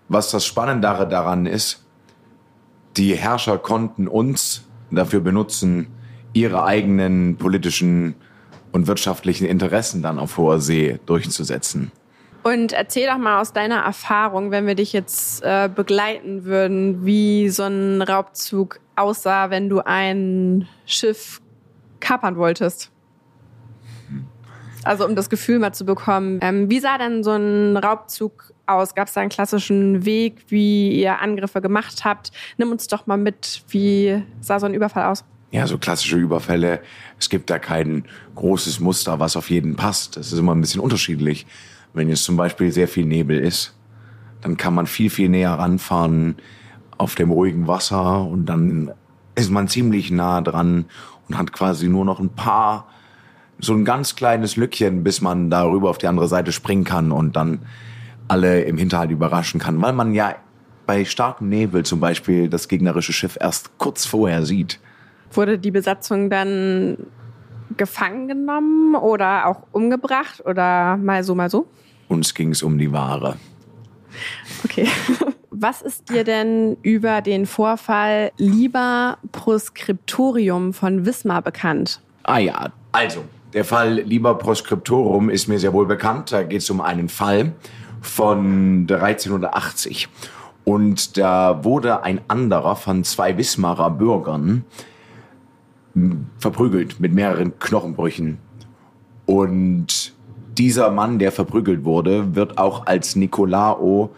was 0.08 0.30
das 0.30 0.46
Spannendere 0.46 1.08
daran 1.08 1.48
ist, 1.48 1.84
die 3.00 3.16
Herrscher 3.16 3.58
konnten 3.58 4.10
uns 4.10 4.66
dafür 4.92 5.22
benutzen, 5.22 5.88
ihre 6.34 6.66
eigenen 6.66 7.38
politischen 7.38 8.16
und 8.74 8.88
wirtschaftlichen 8.88 9.48
Interessen 9.48 10.02
dann 10.02 10.20
auf 10.20 10.38
hoher 10.38 10.60
See 10.60 11.00
durchzusetzen. 11.06 11.92
Und 12.44 12.74
erzähl 12.74 13.08
doch 13.08 13.18
mal 13.18 13.40
aus 13.40 13.54
deiner 13.54 13.80
Erfahrung, 13.80 14.52
wenn 14.52 14.68
wir 14.68 14.76
dich 14.76 14.92
jetzt 14.94 15.44
äh, 15.44 15.70
begleiten 15.74 16.44
würden, 16.44 17.06
wie 17.06 17.50
so 17.50 17.64
ein 17.64 18.02
Raubzug 18.02 18.80
aussah, 18.96 19.50
wenn 19.50 19.70
du 19.70 19.80
ein 19.80 20.68
Schiff 20.86 21.42
kapern 22.02 22.36
wolltest. 22.36 22.92
Also 24.84 25.06
um 25.06 25.16
das 25.16 25.30
Gefühl 25.30 25.60
mal 25.60 25.74
zu 25.74 25.86
bekommen, 25.86 26.40
ähm, 26.42 26.70
wie 26.70 26.80
sah 26.80 26.98
denn 26.98 27.24
so 27.24 27.32
ein 27.32 27.76
Raubzug 27.76 28.54
aus? 28.66 28.96
Gab 28.96 29.08
es 29.08 29.14
da 29.14 29.22
einen 29.22 29.30
klassischen 29.30 30.06
Weg, 30.06 30.46
wie 30.48 31.02
ihr 31.02 31.20
Angriffe 31.20 31.62
gemacht 31.62 32.06
habt? 32.06 32.32
Nimm 32.58 32.72
uns 32.72 32.88
doch 32.88 33.06
mal 33.06 33.18
mit, 33.18 33.64
wie 33.70 34.24
sah 34.40 34.60
so 34.60 34.66
ein 34.66 34.74
Überfall 34.74 35.06
aus? 35.06 35.26
Ja, 35.52 35.66
so 35.66 35.78
klassische 35.78 36.18
Überfälle. 36.18 36.82
Es 37.20 37.30
gibt 37.30 37.50
da 37.50 37.60
kein 37.60 38.06
großes 38.36 38.80
Muster, 38.80 39.20
was 39.20 39.36
auf 39.36 39.50
jeden 39.50 39.76
passt. 39.76 40.16
Das 40.16 40.32
ist 40.32 40.40
immer 40.40 40.54
ein 40.54 40.62
bisschen 40.62 40.82
unterschiedlich. 40.82 41.46
Wenn 41.94 42.08
jetzt 42.08 42.24
zum 42.24 42.38
Beispiel 42.38 42.72
sehr 42.72 42.88
viel 42.88 43.06
Nebel 43.06 43.40
ist, 43.40 43.76
dann 44.42 44.58
kann 44.58 44.76
man 44.76 44.86
viel, 44.86 45.10
viel 45.10 45.28
näher 45.28 45.52
ranfahren 45.52 46.36
auf 46.98 47.16
dem 47.16 47.32
ruhigen 47.32 47.68
Wasser 47.68 48.24
und 48.24 48.46
dann 48.46 48.92
ist 49.36 49.50
man 49.50 49.68
ziemlich 49.68 50.12
nah 50.12 50.42
dran 50.42 50.86
und 51.28 51.38
hat 51.38 51.52
quasi 51.52 51.88
nur 51.88 52.06
noch 52.06 52.20
ein 52.20 52.30
paar 52.30 52.88
so 53.60 53.74
ein 53.74 53.86
ganz 53.86 54.16
kleines 54.16 54.56
Lückchen, 54.56 55.04
bis 55.04 55.22
man 55.22 55.50
darüber 55.50 55.90
auf 55.90 55.98
die 55.98 56.08
andere 56.08 56.28
Seite 56.28 56.52
springen 56.52 56.84
kann 56.84 57.12
und 57.12 57.36
dann 57.36 57.60
alle 58.28 58.62
im 58.62 58.78
Hinterhalt 58.78 59.12
überraschen 59.12 59.60
kann, 59.60 59.82
weil 59.82 59.94
man 59.94 60.14
ja 60.14 60.36
bei 60.86 61.06
starkem 61.06 61.50
Nebel 61.50 61.84
zum 61.84 62.00
Beispiel 62.00 62.50
das 62.50 62.68
gegnerische 62.68 63.14
Schiff 63.14 63.38
erst 63.40 63.78
kurz 63.78 64.06
vorher 64.06 64.46
sieht. 64.46 64.80
Wurde 65.32 65.60
die 65.60 65.72
Besatzung 65.72 66.30
dann 66.30 66.98
gefangen 67.78 68.28
genommen 68.28 68.96
oder 68.96 69.46
auch 69.46 69.68
umgebracht 69.72 70.44
oder 70.46 70.98
mal 70.98 71.24
so, 71.24 71.36
mal 71.36 71.50
so? 71.50 71.68
Uns 72.08 72.34
ging 72.34 72.52
es 72.52 72.64
um 72.64 72.78
die 72.78 72.92
Ware. 72.92 73.36
Okay. 74.64 74.88
Was 75.52 75.82
ist 75.82 76.10
dir 76.10 76.24
denn 76.24 76.78
über 76.82 77.22
den 77.22 77.46
Vorfall 77.46 78.32
Liber 78.38 79.18
Proscriptorium 79.32 80.74
von 80.74 81.06
Wismar 81.06 81.42
bekannt? 81.42 82.02
Ah 82.24 82.38
ja, 82.38 82.72
also, 82.92 83.26
der 83.54 83.66
Fall 83.66 83.96
Liber 84.02 84.36
Proscriptorum 84.36 85.30
ist 85.30 85.48
mir 85.48 85.60
sehr 85.60 85.74
wohl 85.74 85.86
bekannt. 85.86 86.32
Da 86.32 86.44
geht 86.44 86.62
es 86.62 86.70
um 86.70 86.82
einen 86.82 87.10
Fall 87.10 87.54
von 88.02 88.88
1380. 88.90 90.08
Und 90.64 91.18
da 91.18 91.64
wurde 91.64 92.04
ein 92.04 92.22
anderer 92.28 92.76
von 92.76 93.04
zwei 93.04 93.38
Wismarer 93.38 93.90
Bürgern 93.90 94.66
verprügelt 96.38 97.00
mit 97.00 97.14
mehreren 97.14 97.58
Knochenbrüchen. 97.58 98.38
Und 99.26 100.14
dieser 100.58 100.92
Mann, 100.92 101.18
der 101.18 101.32
verprügelt 101.32 101.84
wurde, 101.86 102.36
wird 102.36 102.58
auch 102.58 102.86
als 102.86 103.16
Nicolao 103.16 104.12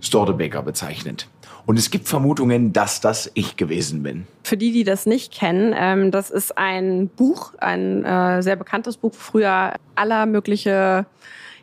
Stordebeker 0.00 0.62
bezeichnet. 0.62 1.28
Und 1.66 1.78
es 1.78 1.90
gibt 1.90 2.08
Vermutungen, 2.08 2.72
dass 2.72 3.00
das 3.00 3.30
ich 3.34 3.56
gewesen 3.56 4.02
bin. 4.02 4.26
Für 4.42 4.56
die, 4.56 4.72
die 4.72 4.84
das 4.84 5.06
nicht 5.06 5.32
kennen, 5.32 5.74
ähm, 5.76 6.10
das 6.10 6.30
ist 6.30 6.56
ein 6.56 7.08
Buch, 7.08 7.54
ein 7.58 8.04
äh, 8.04 8.42
sehr 8.42 8.56
bekanntes 8.56 8.96
Buch, 8.96 9.12
wo 9.12 9.18
früher 9.18 9.74
aller 9.94 10.26
mögliche, 10.26 11.06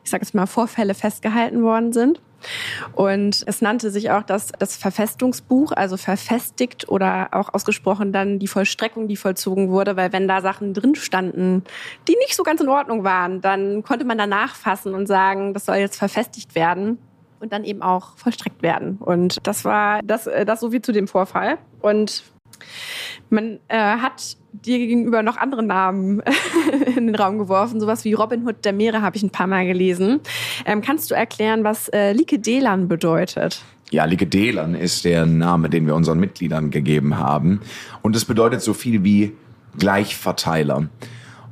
ich 0.04 0.10
sage 0.10 0.24
jetzt 0.24 0.34
mal, 0.34 0.46
Vorfälle 0.46 0.94
festgehalten 0.94 1.64
worden 1.64 1.94
sind. 1.94 2.22
Und 2.94 3.44
es 3.46 3.62
nannte 3.62 3.90
sich 3.92 4.12
auch 4.12 4.24
das, 4.24 4.52
das 4.60 4.76
Verfestungsbuch, 4.76 5.72
also 5.72 5.98
verfestigt 5.98 6.88
oder 6.88 7.30
auch 7.32 7.54
ausgesprochen 7.54 8.12
dann 8.12 8.40
die 8.40 8.48
Vollstreckung, 8.48 9.08
die 9.08 9.18
vollzogen 9.18 9.70
wurde, 9.70 9.96
weil 9.96 10.14
wenn 10.14 10.28
da 10.28 10.42
Sachen 10.42 10.74
drin 10.74 10.96
standen, 10.96 11.64
die 12.08 12.16
nicht 12.20 12.36
so 12.36 12.44
ganz 12.44 12.62
in 12.62 12.70
Ordnung 12.70 13.04
waren, 13.04 13.42
dann 13.42 13.84
konnte 13.84 14.06
man 14.06 14.18
da 14.18 14.28
nachfassen 14.28 14.94
und 14.94 15.08
sagen, 15.08 15.54
das 15.54 15.66
soll 15.66 15.78
jetzt 15.78 15.98
verfestigt 15.98 16.56
werden 16.56 17.00
und 17.40 17.54
dann 17.54 17.64
eben 17.64 17.82
auch 17.82 18.18
vollstreckt 18.18 18.62
werden. 18.62 18.98
Und 19.00 19.38
das 19.44 19.66
war 19.66 20.02
das, 20.04 20.28
äh, 20.28 20.46
das 20.46 20.60
so 20.60 20.72
viel 20.72 20.82
zu 20.82 20.92
dem 20.92 21.08
Vorfall. 21.08 21.58
Und 21.82 22.24
man 23.30 23.60
äh, 23.68 23.78
hat 23.78 24.38
dir 24.52 24.78
gegenüber 24.80 25.22
noch 25.22 25.38
andere 25.38 25.64
Namen 25.64 26.22
in 26.96 27.08
den 27.08 27.16
Raum 27.16 27.38
geworfen. 27.38 27.80
Sowas 27.80 28.06
wie 28.06 28.14
Robin 28.14 28.46
Hood 28.46 28.66
der 28.66 28.74
Meere 28.74 29.02
habe 29.02 29.18
ich 29.18 29.24
ein 29.24 29.30
paar 29.30 29.48
Mal 29.48 29.66
gelesen. 29.66 30.22
Ähm, 30.66 30.82
kannst 30.82 31.12
du 31.12 31.16
erklären, 31.16 31.64
was 31.64 31.90
äh, 31.90 32.14
Likedelan 32.14 32.88
bedeutet? 32.88 33.64
Ja, 33.92 34.06
Likedelan 34.06 34.76
ist 34.76 35.06
der 35.06 35.26
Name, 35.26 35.70
den 35.70 35.86
wir 35.86 35.96
unseren 35.96 36.20
Mitgliedern 36.20 36.72
gegeben 36.72 37.18
haben. 37.18 37.62
Und 38.02 38.16
es 38.16 38.26
bedeutet 38.26 38.62
so 38.62 38.74
viel 38.74 39.04
wie 39.04 39.34
Gleichverteiler. 39.78 40.90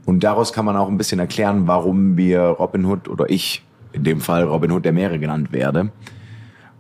Und 0.06 0.24
daraus 0.24 0.54
kann 0.54 0.66
man 0.66 0.76
auch 0.76 0.90
ein 0.90 0.98
bisschen 0.98 1.20
erklären, 1.20 1.68
warum 1.68 2.18
wir 2.18 2.42
Robin 2.42 2.86
Hood 2.86 3.08
oder 3.08 3.30
ich 3.30 3.64
in 3.96 4.04
dem 4.04 4.22
Fall 4.22 4.44
Robin 4.44 4.72
Hood 4.72 4.86
der 4.86 4.94
Meere 4.94 5.18
genannt 5.18 5.52
werde 5.52 5.92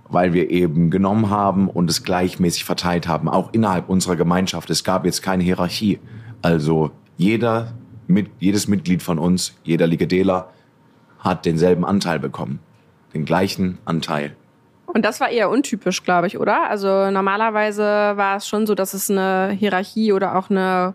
weil 0.10 0.34
wir 0.34 0.50
eben 0.50 0.90
genommen 0.90 1.30
haben 1.30 1.70
und 1.70 1.90
es 1.90 2.04
gleichmäßig 2.04 2.66
verteilt 2.66 3.08
haben, 3.08 3.28
auch 3.28 3.54
innerhalb 3.54 3.90
unserer 3.90 4.16
Gemeinschaft. 4.16 4.70
Es 4.70 4.84
gab 4.84 5.06
jetzt 5.06 5.22
keine 5.22 5.44
Hierarchie. 5.44 6.00
Also 6.42 6.92
jeder, 7.18 7.74
mit, 8.08 8.30
jedes 8.40 8.68
Mitglied 8.68 9.02
von 9.02 9.18
uns, 9.20 9.58
jeder 9.64 9.88
Ligedeler, 9.88 10.52
hat 11.20 11.46
denselben 11.46 11.86
Anteil 11.86 12.20
bekommen. 12.20 12.60
Den 13.14 13.26
gleichen 13.26 13.80
Anteil. 13.86 14.36
Und 14.86 15.04
das 15.04 15.20
war 15.20 15.30
eher 15.30 15.50
untypisch, 15.50 16.04
glaube 16.04 16.28
ich, 16.28 16.40
oder? 16.40 16.70
Also 16.70 17.10
normalerweise 17.10 17.84
war 17.84 18.38
es 18.38 18.48
schon 18.48 18.68
so, 18.68 18.76
dass 18.76 18.94
es 18.94 19.10
eine 19.10 19.52
Hierarchie 19.58 20.14
oder 20.14 20.38
auch 20.38 20.50
eine 20.50 20.94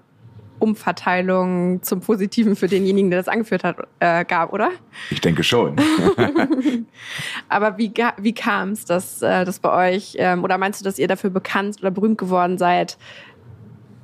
Umverteilung 0.60 1.82
zum 1.82 2.00
Positiven 2.00 2.54
für 2.54 2.68
denjenigen, 2.68 3.10
der 3.10 3.18
das 3.18 3.28
angeführt 3.28 3.64
hat, 3.64 3.76
äh, 3.98 4.24
gab, 4.24 4.52
oder? 4.52 4.70
Ich 5.10 5.20
denke 5.20 5.42
schon. 5.42 5.76
Aber 7.48 7.78
wie, 7.78 7.92
wie 8.18 8.34
kam 8.34 8.70
es, 8.70 8.84
dass 8.84 9.22
äh, 9.22 9.44
das 9.44 9.58
bei 9.58 9.94
euch, 9.94 10.16
ähm, 10.18 10.44
oder 10.44 10.58
meinst 10.58 10.80
du, 10.80 10.84
dass 10.84 10.98
ihr 10.98 11.08
dafür 11.08 11.30
bekannt 11.30 11.78
oder 11.80 11.90
berühmt 11.90 12.18
geworden 12.18 12.58
seid, 12.58 12.98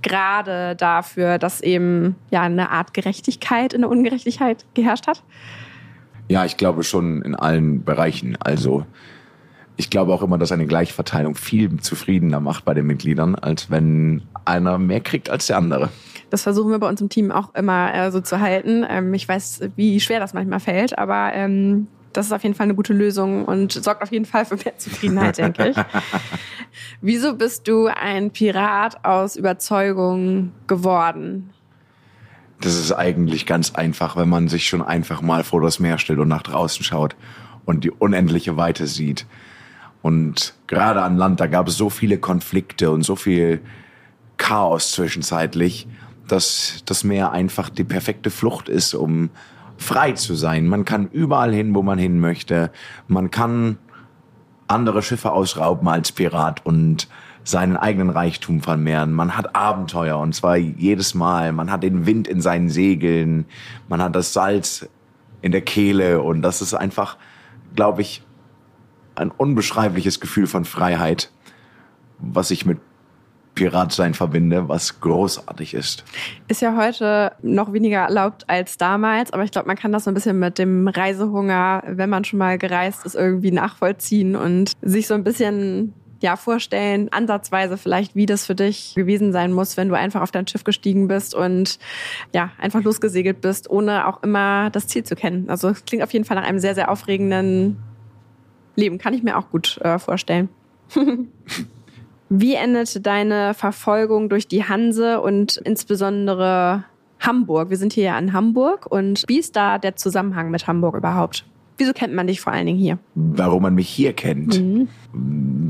gerade 0.02 0.76
dafür, 0.76 1.38
dass 1.38 1.60
eben 1.60 2.16
ja 2.30 2.42
eine 2.42 2.70
Art 2.70 2.94
Gerechtigkeit 2.94 3.72
in 3.72 3.82
der 3.82 3.90
Ungerechtigkeit 3.90 4.64
geherrscht 4.74 5.06
hat? 5.06 5.22
Ja, 6.28 6.44
ich 6.44 6.56
glaube 6.56 6.82
schon 6.82 7.22
in 7.22 7.34
allen 7.34 7.84
Bereichen. 7.84 8.36
Also 8.40 8.84
ich 9.76 9.90
glaube 9.90 10.12
auch 10.12 10.22
immer, 10.22 10.38
dass 10.38 10.52
eine 10.52 10.66
Gleichverteilung 10.66 11.34
viel 11.34 11.78
zufriedener 11.80 12.40
macht 12.40 12.64
bei 12.64 12.74
den 12.74 12.86
Mitgliedern, 12.86 13.34
als 13.34 13.70
wenn 13.70 14.22
einer 14.44 14.78
mehr 14.78 15.00
kriegt 15.00 15.28
als 15.30 15.46
der 15.46 15.58
andere. 15.58 15.90
Das 16.30 16.42
versuchen 16.42 16.70
wir 16.70 16.78
bei 16.78 16.88
uns 16.88 17.00
im 17.00 17.08
Team 17.08 17.30
auch 17.30 17.54
immer 17.54 17.94
äh, 17.94 18.10
so 18.10 18.20
zu 18.20 18.40
halten. 18.40 18.84
Ähm, 18.88 19.14
ich 19.14 19.28
weiß, 19.28 19.60
wie 19.76 20.00
schwer 20.00 20.18
das 20.18 20.34
manchmal 20.34 20.60
fällt, 20.60 20.98
aber 20.98 21.32
ähm, 21.34 21.86
das 22.12 22.26
ist 22.26 22.32
auf 22.32 22.42
jeden 22.42 22.54
Fall 22.54 22.64
eine 22.64 22.74
gute 22.74 22.94
Lösung 22.94 23.44
und 23.44 23.72
sorgt 23.72 24.02
auf 24.02 24.10
jeden 24.10 24.24
Fall 24.24 24.44
für 24.46 24.56
mehr 24.56 24.78
Zufriedenheit, 24.78 25.38
denke 25.38 25.68
ich. 25.68 25.76
Wieso 27.00 27.34
bist 27.34 27.68
du 27.68 27.86
ein 27.86 28.30
Pirat 28.30 29.04
aus 29.04 29.36
Überzeugung 29.36 30.52
geworden? 30.66 31.50
Das 32.60 32.74
ist 32.74 32.92
eigentlich 32.92 33.44
ganz 33.44 33.74
einfach, 33.74 34.16
wenn 34.16 34.30
man 34.30 34.48
sich 34.48 34.66
schon 34.66 34.80
einfach 34.80 35.20
mal 35.20 35.44
vor 35.44 35.60
das 35.60 35.78
Meer 35.78 35.98
stellt 35.98 36.18
und 36.18 36.28
nach 36.28 36.42
draußen 36.42 36.82
schaut 36.82 37.14
und 37.66 37.84
die 37.84 37.90
unendliche 37.90 38.56
Weite 38.56 38.86
sieht. 38.86 39.26
Und 40.02 40.54
gerade 40.66 41.02
an 41.02 41.16
Land, 41.16 41.40
da 41.40 41.46
gab 41.46 41.68
es 41.68 41.76
so 41.76 41.90
viele 41.90 42.18
Konflikte 42.18 42.90
und 42.90 43.02
so 43.02 43.16
viel 43.16 43.60
Chaos 44.36 44.92
zwischenzeitlich 44.92 45.88
dass 46.28 46.82
das 46.84 47.04
Meer 47.04 47.32
einfach 47.32 47.68
die 47.68 47.84
perfekte 47.84 48.30
Flucht 48.30 48.68
ist, 48.68 48.94
um 48.94 49.30
frei 49.78 50.12
zu 50.12 50.34
sein. 50.34 50.66
Man 50.66 50.84
kann 50.84 51.08
überall 51.08 51.52
hin, 51.52 51.74
wo 51.74 51.82
man 51.82 51.98
hin 51.98 52.18
möchte. 52.18 52.70
Man 53.08 53.30
kann 53.30 53.78
andere 54.68 55.02
Schiffe 55.02 55.32
ausrauben 55.32 55.88
als 55.88 56.12
Pirat 56.12 56.64
und 56.64 57.08
seinen 57.44 57.76
eigenen 57.76 58.10
Reichtum 58.10 58.60
vermehren. 58.60 59.12
Man 59.12 59.36
hat 59.36 59.54
Abenteuer 59.54 60.18
und 60.18 60.34
zwar 60.34 60.56
jedes 60.56 61.14
Mal. 61.14 61.52
Man 61.52 61.70
hat 61.70 61.84
den 61.84 62.06
Wind 62.06 62.26
in 62.26 62.40
seinen 62.40 62.68
Segeln. 62.68 63.44
Man 63.88 64.02
hat 64.02 64.16
das 64.16 64.32
Salz 64.32 64.88
in 65.42 65.52
der 65.52 65.60
Kehle 65.60 66.22
und 66.22 66.42
das 66.42 66.60
ist 66.60 66.74
einfach, 66.74 67.16
glaube 67.76 68.02
ich, 68.02 68.24
ein 69.16 69.30
unbeschreibliches 69.30 70.20
Gefühl 70.20 70.46
von 70.46 70.64
Freiheit, 70.64 71.30
was 72.18 72.50
ich 72.50 72.66
mit 72.66 72.78
Piratsein 73.56 74.14
verbinde, 74.14 74.68
was 74.68 75.00
großartig 75.00 75.74
ist. 75.74 76.04
Ist 76.46 76.60
ja 76.60 76.76
heute 76.76 77.32
noch 77.42 77.72
weniger 77.72 78.00
erlaubt 78.00 78.44
als 78.48 78.76
damals, 78.76 79.32
aber 79.32 79.44
ich 79.44 79.50
glaube, 79.50 79.66
man 79.66 79.76
kann 79.76 79.92
das 79.92 80.04
so 80.04 80.10
ein 80.10 80.14
bisschen 80.14 80.38
mit 80.38 80.58
dem 80.58 80.86
Reisehunger, 80.86 81.82
wenn 81.86 82.10
man 82.10 82.24
schon 82.24 82.38
mal 82.38 82.58
gereist 82.58 83.04
ist, 83.04 83.14
irgendwie 83.14 83.50
nachvollziehen 83.50 84.36
und 84.36 84.72
sich 84.82 85.08
so 85.08 85.14
ein 85.14 85.24
bisschen 85.24 85.94
ja, 86.20 86.36
vorstellen, 86.36 87.08
ansatzweise 87.12 87.76
vielleicht, 87.76 88.14
wie 88.14 88.26
das 88.26 88.46
für 88.46 88.54
dich 88.54 88.94
gewesen 88.94 89.32
sein 89.32 89.52
muss, 89.52 89.76
wenn 89.76 89.88
du 89.88 89.94
einfach 89.94 90.22
auf 90.22 90.30
dein 90.30 90.46
Schiff 90.46 90.64
gestiegen 90.64 91.08
bist 91.08 91.34
und 91.34 91.78
ja, 92.34 92.50
einfach 92.58 92.82
losgesegelt 92.82 93.40
bist, 93.40 93.70
ohne 93.70 94.06
auch 94.06 94.22
immer 94.22 94.70
das 94.70 94.86
Ziel 94.86 95.04
zu 95.04 95.14
kennen. 95.14 95.48
Also 95.48 95.68
es 95.68 95.84
klingt 95.84 96.02
auf 96.02 96.12
jeden 96.12 96.24
Fall 96.24 96.36
nach 96.36 96.46
einem 96.46 96.58
sehr, 96.58 96.74
sehr 96.74 96.90
aufregenden 96.90 97.76
Leben. 98.76 98.98
Kann 98.98 99.14
ich 99.14 99.22
mir 99.22 99.36
auch 99.36 99.50
gut 99.50 99.78
äh, 99.82 99.98
vorstellen. 99.98 100.48
Wie 102.28 102.54
endete 102.54 103.00
deine 103.00 103.54
Verfolgung 103.54 104.28
durch 104.28 104.48
die 104.48 104.64
Hanse 104.64 105.20
und 105.20 105.58
insbesondere 105.58 106.84
Hamburg? 107.20 107.70
Wir 107.70 107.76
sind 107.76 107.92
hier 107.92 108.04
ja 108.04 108.18
in 108.18 108.32
Hamburg 108.32 108.86
und 108.86 109.24
wie 109.28 109.38
ist 109.38 109.54
da 109.54 109.78
der 109.78 109.96
Zusammenhang 109.96 110.50
mit 110.50 110.66
Hamburg 110.66 110.96
überhaupt? 110.96 111.44
Wieso 111.78 111.92
kennt 111.92 112.14
man 112.14 112.26
dich 112.26 112.40
vor 112.40 112.52
allen 112.52 112.66
Dingen 112.66 112.78
hier? 112.78 112.98
Warum 113.14 113.62
man 113.62 113.74
mich 113.74 113.88
hier 113.88 114.12
kennt? 114.12 114.60
Mhm. 114.60 114.88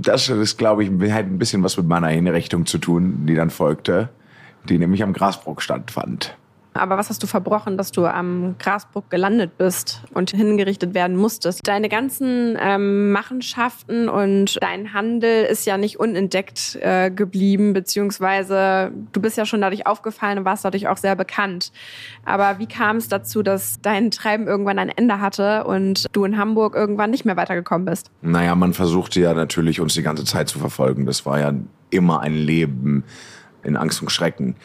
Das 0.03 0.29
ist, 0.29 0.57
glaube 0.57 0.85
ich, 0.85 0.91
halt 1.13 1.27
ein 1.27 1.39
bisschen 1.39 1.63
was 1.63 1.77
mit 1.77 1.87
meiner 1.87 2.09
Hinrichtung 2.09 2.65
zu 2.65 2.79
tun, 2.79 3.27
die 3.27 3.35
dann 3.35 3.51
folgte, 3.51 4.09
die 4.69 4.79
nämlich 4.79 5.03
am 5.03 5.13
Grasbruch 5.13 5.61
stattfand. 5.61 6.37
Aber 6.77 6.99
was 6.99 7.11
hast 7.11 7.23
du 7.23 7.27
verbrochen, 7.27 7.77
dass 7.77 7.93
du 7.93 8.07
am 8.07 8.57
Grasburg 8.59 9.11
gelandet 9.11 9.59
bist 9.59 10.03
und 10.15 10.31
hingerichtet 10.31 10.95
werden 10.95 11.17
musstest? 11.17 11.67
Deine 11.67 11.89
ganzen 11.89 12.57
ähm, 12.61 13.13
Machenschaften 13.13 14.09
und 14.09 14.59
dein 14.63 14.93
Handel 14.93 15.45
ist 15.45 15.67
ja 15.67 15.79
nicht 15.79 15.99
unentdeckt 15.99 16.77
äh, 16.81 17.11
geblieben, 17.11 17.73
beziehungsweise 17.73 18.93
du 19.13 19.21
bist 19.21 19.37
ja 19.37 19.47
schon 19.47 19.61
dadurch 19.61 19.87
aufgefallen 19.87 20.39
und 20.39 20.45
warst 20.45 20.65
dadurch 20.65 20.89
auch 20.89 20.97
sehr 20.97 21.17
bekannt. 21.17 21.73
Aber 22.25 22.59
wie 22.59 22.67
kam 22.67 22.97
es 22.97 23.09
dazu, 23.09 23.43
dass 23.43 23.81
dein 23.81 24.11
Treiben 24.11 24.47
irgendwann 24.47 24.79
ein 24.79 24.89
Ende 24.91 25.21
hatte 25.21 25.65
und 25.65 26.07
du 26.13 26.25
in 26.25 26.37
Hamburg 26.37 26.75
irgendwann 26.75 27.11
nicht 27.11 27.25
mehr 27.25 27.37
weitergekommen 27.37 27.85
bist? 27.85 28.11
Naja, 28.23 28.55
man 28.55 28.73
versuchte 28.73 29.21
ja 29.21 29.35
natürlich, 29.35 29.81
uns 29.81 29.95
die 29.95 30.03
ganze 30.03 30.25
Zeit 30.25 30.49
zu 30.49 30.59
verfolgen. 30.59 31.07
Das 31.07 31.27
war 31.27 31.41
ja 31.41 31.53
immer 31.91 32.21
ein 32.21 32.35
Leben 32.35 33.05
in 33.63 33.77
Angst 33.77 34.01
und 34.01 34.11
Schrecken. 34.11 34.57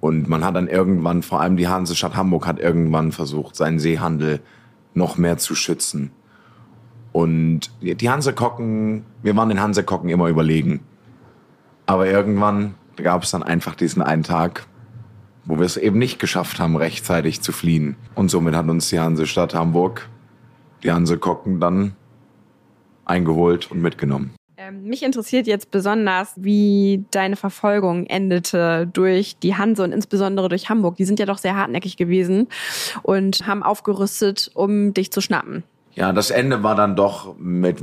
Und 0.00 0.28
man 0.28 0.44
hat 0.44 0.54
dann 0.54 0.68
irgendwann, 0.68 1.22
vor 1.22 1.40
allem 1.40 1.56
die 1.56 1.68
Hansestadt 1.68 2.16
Hamburg 2.16 2.46
hat 2.46 2.60
irgendwann 2.60 3.12
versucht, 3.12 3.56
seinen 3.56 3.78
Seehandel 3.78 4.40
noch 4.94 5.18
mehr 5.18 5.38
zu 5.38 5.54
schützen. 5.54 6.12
Und 7.12 7.70
die 7.80 8.10
Hansekocken, 8.10 9.04
wir 9.22 9.34
waren 9.34 9.48
den 9.48 9.60
Hansekocken 9.60 10.08
immer 10.08 10.28
überlegen. 10.28 10.80
Aber 11.86 12.06
irgendwann 12.06 12.74
gab 12.96 13.22
es 13.22 13.30
dann 13.30 13.42
einfach 13.42 13.74
diesen 13.74 14.02
einen 14.02 14.22
Tag, 14.22 14.66
wo 15.44 15.58
wir 15.58 15.64
es 15.64 15.76
eben 15.76 15.98
nicht 15.98 16.18
geschafft 16.18 16.60
haben, 16.60 16.76
rechtzeitig 16.76 17.40
zu 17.40 17.52
fliehen. 17.52 17.96
Und 18.14 18.30
somit 18.30 18.54
hat 18.54 18.68
uns 18.68 18.90
die 18.90 19.00
Hansestadt 19.00 19.54
Hamburg, 19.54 20.08
die 20.82 20.92
Hansekocken 20.92 21.58
dann 21.58 21.96
eingeholt 23.04 23.70
und 23.70 23.80
mitgenommen. 23.80 24.37
Ähm, 24.68 24.84
mich 24.84 25.02
interessiert 25.02 25.46
jetzt 25.46 25.70
besonders, 25.70 26.32
wie 26.36 27.04
deine 27.10 27.36
Verfolgung 27.36 28.06
endete 28.06 28.88
durch 28.92 29.36
die 29.38 29.56
Hanse 29.56 29.82
und 29.82 29.92
insbesondere 29.92 30.48
durch 30.48 30.68
Hamburg. 30.68 30.96
Die 30.96 31.04
sind 31.04 31.18
ja 31.18 31.26
doch 31.26 31.38
sehr 31.38 31.56
hartnäckig 31.56 31.96
gewesen 31.96 32.48
und 33.02 33.46
haben 33.46 33.62
aufgerüstet, 33.62 34.50
um 34.54 34.94
dich 34.94 35.10
zu 35.10 35.20
schnappen. 35.20 35.64
Ja, 35.94 36.12
das 36.12 36.30
Ende 36.30 36.62
war 36.62 36.74
dann 36.74 36.94
doch 36.94 37.36
mit, 37.38 37.82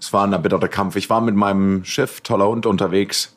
es 0.00 0.12
war 0.12 0.26
ein 0.26 0.32
erbitterter 0.32 0.68
Kampf. 0.68 0.96
Ich 0.96 1.08
war 1.08 1.20
mit 1.20 1.36
meinem 1.36 1.84
Schiff 1.84 2.20
Toller 2.20 2.48
Hund 2.48 2.66
unterwegs 2.66 3.36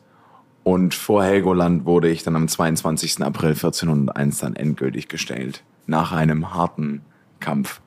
und 0.64 0.96
vor 0.96 1.24
Helgoland 1.24 1.86
wurde 1.86 2.10
ich 2.10 2.24
dann 2.24 2.36
am 2.36 2.48
22. 2.48 3.22
April 3.22 3.52
1401 3.52 4.40
dann 4.40 4.56
endgültig 4.56 5.08
gestellt. 5.08 5.64
Nach 5.86 6.12
einem 6.12 6.54
harten 6.54 7.02
Kampf 7.40 7.82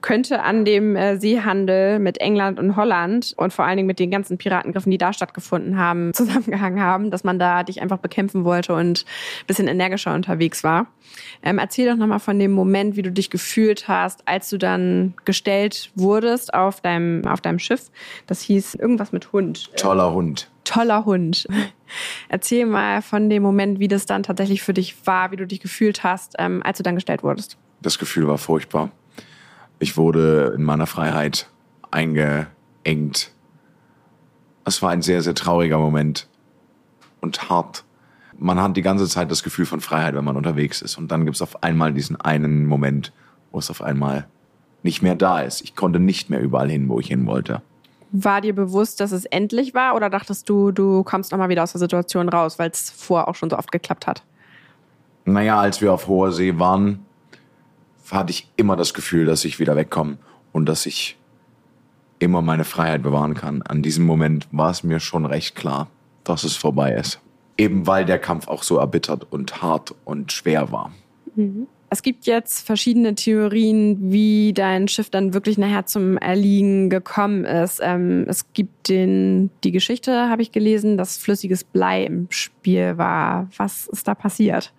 könnte 0.00 0.42
an 0.42 0.64
dem 0.64 0.96
äh, 0.96 1.18
Seehandel 1.18 1.98
mit 1.98 2.18
England 2.20 2.58
und 2.58 2.76
Holland 2.76 3.34
und 3.36 3.52
vor 3.52 3.64
allen 3.64 3.76
Dingen 3.76 3.86
mit 3.86 3.98
den 3.98 4.10
ganzen 4.10 4.38
Piratengriffen, 4.38 4.90
die 4.90 4.98
da 4.98 5.12
stattgefunden 5.12 5.78
haben, 5.78 6.12
zusammengehangen 6.14 6.80
haben, 6.80 7.10
dass 7.10 7.24
man 7.24 7.38
da 7.38 7.62
dich 7.62 7.82
einfach 7.82 7.98
bekämpfen 7.98 8.44
wollte 8.44 8.74
und 8.74 9.04
ein 9.42 9.46
bisschen 9.46 9.68
energischer 9.68 10.14
unterwegs 10.14 10.64
war. 10.64 10.86
Ähm, 11.42 11.58
erzähl 11.58 11.90
doch 11.90 11.96
nochmal 11.96 12.20
von 12.20 12.38
dem 12.38 12.52
Moment, 12.52 12.96
wie 12.96 13.02
du 13.02 13.10
dich 13.10 13.30
gefühlt 13.30 13.88
hast, 13.88 14.26
als 14.26 14.48
du 14.50 14.58
dann 14.58 15.14
gestellt 15.24 15.90
wurdest 15.94 16.54
auf 16.54 16.80
deinem, 16.80 17.26
auf 17.26 17.40
deinem 17.40 17.58
Schiff. 17.58 17.90
Das 18.26 18.42
hieß 18.42 18.76
irgendwas 18.76 19.12
mit 19.12 19.32
Hund. 19.32 19.74
Toller 19.76 20.12
Hund. 20.12 20.50
Toller 20.64 21.04
Hund. 21.04 21.46
Erzähl 22.28 22.66
mal 22.66 23.02
von 23.02 23.28
dem 23.28 23.42
Moment, 23.42 23.80
wie 23.80 23.88
das 23.88 24.06
dann 24.06 24.22
tatsächlich 24.22 24.62
für 24.62 24.74
dich 24.74 25.06
war, 25.06 25.32
wie 25.32 25.36
du 25.36 25.46
dich 25.46 25.60
gefühlt 25.60 26.04
hast, 26.04 26.36
ähm, 26.38 26.62
als 26.64 26.76
du 26.76 26.82
dann 26.82 26.94
gestellt 26.94 27.22
wurdest. 27.22 27.56
Das 27.82 27.98
Gefühl 27.98 28.28
war 28.28 28.38
furchtbar 28.38 28.90
ich 29.80 29.96
wurde 29.96 30.52
in 30.54 30.62
meiner 30.62 30.86
Freiheit 30.86 31.48
eingeengt. 31.90 33.32
Es 34.64 34.82
war 34.82 34.90
ein 34.90 35.02
sehr, 35.02 35.22
sehr 35.22 35.34
trauriger 35.34 35.78
Moment 35.78 36.28
und 37.20 37.50
hart. 37.50 37.84
Man 38.38 38.60
hat 38.60 38.76
die 38.76 38.82
ganze 38.82 39.08
Zeit 39.08 39.30
das 39.30 39.42
Gefühl 39.42 39.66
von 39.66 39.80
Freiheit, 39.80 40.14
wenn 40.14 40.24
man 40.24 40.36
unterwegs 40.36 40.82
ist. 40.82 40.96
Und 40.96 41.10
dann 41.10 41.24
gibt 41.24 41.34
es 41.36 41.42
auf 41.42 41.62
einmal 41.62 41.92
diesen 41.92 42.20
einen 42.20 42.66
Moment, 42.66 43.12
wo 43.50 43.58
es 43.58 43.70
auf 43.70 43.82
einmal 43.82 44.26
nicht 44.82 45.02
mehr 45.02 45.14
da 45.14 45.40
ist. 45.40 45.62
Ich 45.62 45.74
konnte 45.74 45.98
nicht 45.98 46.30
mehr 46.30 46.40
überall 46.40 46.70
hin, 46.70 46.88
wo 46.88 47.00
ich 47.00 47.08
hin 47.08 47.26
wollte. 47.26 47.62
War 48.12 48.40
dir 48.40 48.54
bewusst, 48.54 49.00
dass 49.00 49.12
es 49.12 49.24
endlich 49.24 49.74
war 49.74 49.94
oder 49.94 50.10
dachtest 50.10 50.48
du, 50.48 50.72
du 50.72 51.04
kommst 51.04 51.32
nochmal 51.32 51.48
wieder 51.48 51.62
aus 51.62 51.72
der 51.72 51.78
Situation 51.78 52.28
raus, 52.28 52.58
weil 52.58 52.70
es 52.70 52.90
vorher 52.90 53.28
auch 53.28 53.34
schon 53.34 53.50
so 53.50 53.56
oft 53.56 53.72
geklappt 53.72 54.06
hat? 54.06 54.24
Naja, 55.24 55.58
als 55.58 55.80
wir 55.80 55.92
auf 55.92 56.06
hoher 56.06 56.32
See 56.32 56.58
waren, 56.58 57.06
hatte 58.10 58.30
ich 58.30 58.48
immer 58.56 58.76
das 58.76 58.94
Gefühl, 58.94 59.26
dass 59.26 59.44
ich 59.44 59.58
wieder 59.58 59.76
wegkomme 59.76 60.18
und 60.52 60.66
dass 60.66 60.86
ich 60.86 61.16
immer 62.18 62.42
meine 62.42 62.64
Freiheit 62.64 63.02
bewahren 63.02 63.34
kann. 63.34 63.62
An 63.62 63.82
diesem 63.82 64.04
Moment 64.04 64.46
war 64.52 64.70
es 64.70 64.82
mir 64.82 65.00
schon 65.00 65.26
recht 65.26 65.56
klar, 65.56 65.88
dass 66.24 66.44
es 66.44 66.56
vorbei 66.56 66.94
ist. 66.94 67.20
Eben 67.56 67.86
weil 67.86 68.04
der 68.04 68.18
Kampf 68.18 68.48
auch 68.48 68.62
so 68.62 68.78
erbittert 68.78 69.26
und 69.30 69.62
hart 69.62 69.94
und 70.04 70.32
schwer 70.32 70.70
war. 70.72 70.92
Mhm. 71.34 71.66
Es 71.92 72.02
gibt 72.02 72.26
jetzt 72.26 72.64
verschiedene 72.64 73.16
Theorien, 73.16 74.12
wie 74.12 74.52
dein 74.52 74.86
Schiff 74.86 75.10
dann 75.10 75.34
wirklich 75.34 75.58
nachher 75.58 75.86
zum 75.86 76.16
Erliegen 76.18 76.88
gekommen 76.88 77.44
ist. 77.44 77.80
Ähm, 77.82 78.26
es 78.28 78.52
gibt 78.52 78.88
den, 78.88 79.50
die 79.64 79.72
Geschichte, 79.72 80.28
habe 80.28 80.40
ich 80.40 80.52
gelesen, 80.52 80.96
dass 80.96 81.18
flüssiges 81.18 81.64
Blei 81.64 82.04
im 82.04 82.28
Spiel 82.30 82.96
war. 82.96 83.48
Was 83.56 83.88
ist 83.88 84.06
da 84.06 84.14
passiert? 84.14 84.72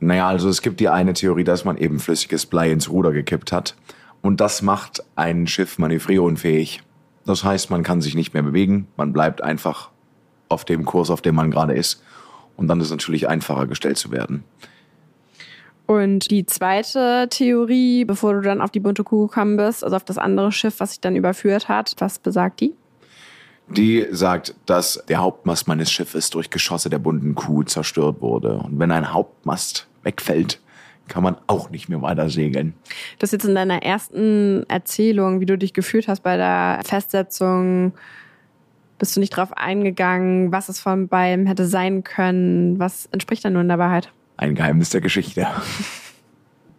Naja, 0.00 0.28
also 0.28 0.48
es 0.48 0.62
gibt 0.62 0.80
die 0.80 0.88
eine 0.88 1.14
Theorie, 1.14 1.44
dass 1.44 1.64
man 1.64 1.78
eben 1.78 1.98
flüssiges 1.98 2.46
Blei 2.46 2.70
ins 2.70 2.90
Ruder 2.90 3.12
gekippt 3.12 3.52
hat. 3.52 3.74
Und 4.20 4.40
das 4.40 4.62
macht 4.62 5.02
ein 5.14 5.46
Schiff 5.46 5.78
manövrierunfähig. 5.78 6.82
Das 7.24 7.44
heißt, 7.44 7.70
man 7.70 7.82
kann 7.82 8.00
sich 8.00 8.14
nicht 8.14 8.34
mehr 8.34 8.42
bewegen, 8.42 8.86
man 8.96 9.12
bleibt 9.12 9.42
einfach 9.42 9.90
auf 10.48 10.64
dem 10.64 10.84
Kurs, 10.84 11.10
auf 11.10 11.22
dem 11.22 11.34
man 11.34 11.50
gerade 11.50 11.74
ist. 11.74 12.02
Und 12.56 12.68
dann 12.68 12.80
ist 12.80 12.86
es 12.86 12.90
natürlich 12.92 13.28
einfacher 13.28 13.66
gestellt 13.66 13.98
zu 13.98 14.10
werden. 14.10 14.44
Und 15.86 16.30
die 16.30 16.46
zweite 16.46 17.28
Theorie, 17.30 18.04
bevor 18.04 18.34
du 18.34 18.40
dann 18.40 18.60
auf 18.60 18.70
die 18.70 18.80
bunte 18.80 19.04
Kuh 19.04 19.28
gekommen 19.28 19.56
bist, 19.56 19.84
also 19.84 19.94
auf 19.94 20.04
das 20.04 20.18
andere 20.18 20.50
Schiff, 20.50 20.80
was 20.80 20.90
sich 20.90 21.00
dann 21.00 21.14
überführt 21.14 21.68
hat, 21.68 21.94
was 21.98 22.18
besagt 22.18 22.60
die? 22.60 22.74
Die 23.68 24.06
sagt, 24.10 24.54
dass 24.66 25.02
der 25.08 25.18
Hauptmast 25.18 25.66
meines 25.66 25.90
Schiffes 25.90 26.30
durch 26.30 26.50
Geschosse 26.50 26.88
der 26.88 26.98
bunten 26.98 27.34
Kuh 27.34 27.64
zerstört 27.64 28.20
wurde. 28.20 28.58
Und 28.58 28.78
wenn 28.78 28.92
ein 28.92 29.12
Hauptmast 29.12 29.88
wegfällt, 30.02 30.60
kann 31.08 31.22
man 31.22 31.36
auch 31.46 31.70
nicht 31.70 31.88
mehr 31.88 32.02
weiter 32.02 32.30
segeln. 32.30 32.74
Das 33.18 33.32
jetzt 33.32 33.44
in 33.44 33.54
deiner 33.54 33.82
ersten 33.82 34.64
Erzählung, 34.68 35.40
wie 35.40 35.46
du 35.46 35.56
dich 35.58 35.72
gefühlt 35.72 36.08
hast 36.08 36.22
bei 36.22 36.36
der 36.36 36.80
Festsetzung, 36.84 37.92
bist 38.98 39.14
du 39.14 39.20
nicht 39.20 39.30
drauf 39.30 39.52
eingegangen, 39.52 40.52
was 40.52 40.68
es 40.68 40.80
von 40.80 41.08
beiden 41.08 41.46
hätte 41.46 41.66
sein 41.66 42.02
können. 42.02 42.78
Was 42.78 43.06
entspricht 43.06 43.44
da 43.44 43.50
nun 43.50 43.68
der 43.68 43.78
Wahrheit? 43.78 44.10
Ein 44.36 44.54
Geheimnis 44.54 44.90
der 44.90 45.00
Geschichte. 45.00 45.46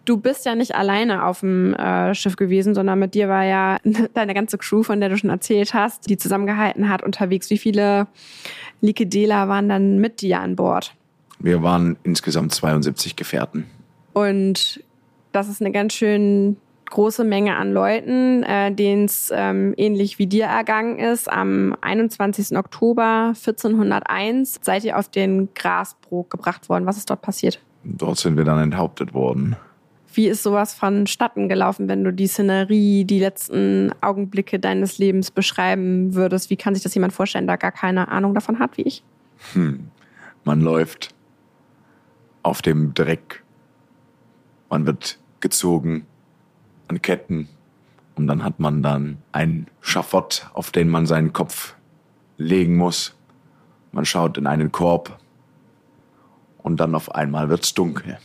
Du 0.08 0.17
bist 0.17 0.46
ja 0.46 0.56
nicht 0.56 0.74
alleine 0.74 1.26
auf 1.26 1.41
dem 1.41 1.74
äh, 1.74 2.15
Schiff 2.15 2.36
gewesen, 2.36 2.74
sondern 2.74 2.98
mit 2.98 3.13
dir 3.13 3.30
war 3.30 3.43
ja 3.43 3.78
deine 4.13 4.34
ganze 4.34 4.58
Crew, 4.58 4.84
von 4.84 5.00
der 5.00 5.10
du 5.10 5.17
schon 5.17 5.30
erzählt 5.30 5.74
hast, 5.74 6.10
die 6.10 6.17
zusammengehalten 6.17 6.89
hat 6.89 7.04
unterwegs. 7.04 7.50
Wie 7.50 7.58
viele 7.58 8.08
Likedela 8.82 9.48
waren 9.48 9.70
dann 9.70 10.00
mit 10.00 10.22
dir 10.22 10.39
an 10.39 10.56
Bord? 10.56 10.96
Wir 11.39 11.62
waren 11.62 11.98
insgesamt 12.04 12.54
72 12.54 13.15
Gefährten. 13.15 13.65
Und 14.13 14.84
das 15.32 15.50
ist 15.50 15.62
eine 15.62 15.72
ganz 15.72 15.93
schön 15.93 16.58
große 16.89 17.26
Menge 17.26 17.58
an 17.58 17.74
Leuten, 17.74 18.43
äh, 18.43 18.72
denen 18.72 19.06
es 19.06 19.32
ähm, 19.36 19.74
ähnlich 19.78 20.20
wie 20.20 20.28
dir 20.28 20.46
ergangen 20.46 20.98
ist. 21.00 21.30
Am 21.30 21.76
21. 21.82 22.58
Oktober 22.58 23.34
1401 23.36 24.62
seid 24.62 24.86
ihr 24.86 24.98
auf 24.98 25.10
den 25.10 25.54
Grasbrook 25.54 26.30
gebracht 26.30 26.70
worden. 26.70 26.86
Was 26.86 26.98
ist 26.98 27.10
dort 27.10 27.22
passiert? 27.22 27.60
Dort 27.84 28.17
sind 28.17 28.38
wir 28.38 28.46
dann 28.46 28.60
enthauptet 28.60 29.13
worden. 29.13 29.58
Wie 30.17 30.27
ist 30.27 30.41
sowas 30.41 30.73
vonstatten 30.73 31.47
gelaufen, 31.47 31.88
wenn 31.88 32.03
du 32.03 32.12
die 32.12 32.25
Szenerie, 32.25 33.06
die 33.06 33.19
letzten 33.19 33.91
Augenblicke 34.01 34.58
deines 34.58 34.97
Lebens 34.97 35.30
beschreiben 35.30 36.15
würdest? 36.15 36.49
Wie 36.49 36.56
kann 36.56 36.73
sich 36.73 36.82
das 36.82 36.95
jemand 36.95 37.13
vorstellen, 37.13 37.45
der 37.45 37.60
gar 37.60 37.71
keine 37.71 38.08
Ahnung 38.08 38.34
davon 38.34 38.58
hat, 38.58 38.77
wie 38.77 38.82
ich? 38.82 39.03
Hm. 39.53 39.91
Man 40.43 40.62
läuft 40.62 41.13
auf 42.41 42.63
dem 42.63 42.95
Dreck. 42.95 43.43
Man 44.71 44.88
wird 44.88 45.19
gezogen 45.39 46.08
an 46.88 46.99
Ketten. 46.99 47.47
Und 48.15 48.25
dann 48.25 48.43
hat 48.43 48.60
man 48.60 48.82
dann 48.82 49.19
ein 49.34 49.67
Schafott, 49.82 50.49
auf 50.56 50.71
den 50.71 50.89
man 50.89 51.06
seinen 51.06 51.32
Kopf 51.32 51.75
legen 52.39 52.75
muss. 52.75 53.15
Man 53.91 54.03
schaut 54.03 54.39
in 54.39 54.47
einen 54.47 54.71
Korb. 54.71 55.19
Und 56.58 56.80
dann 56.80 56.95
auf 56.95 57.13
einmal 57.13 57.49
wird's 57.49 57.75
dunkel 57.75 58.17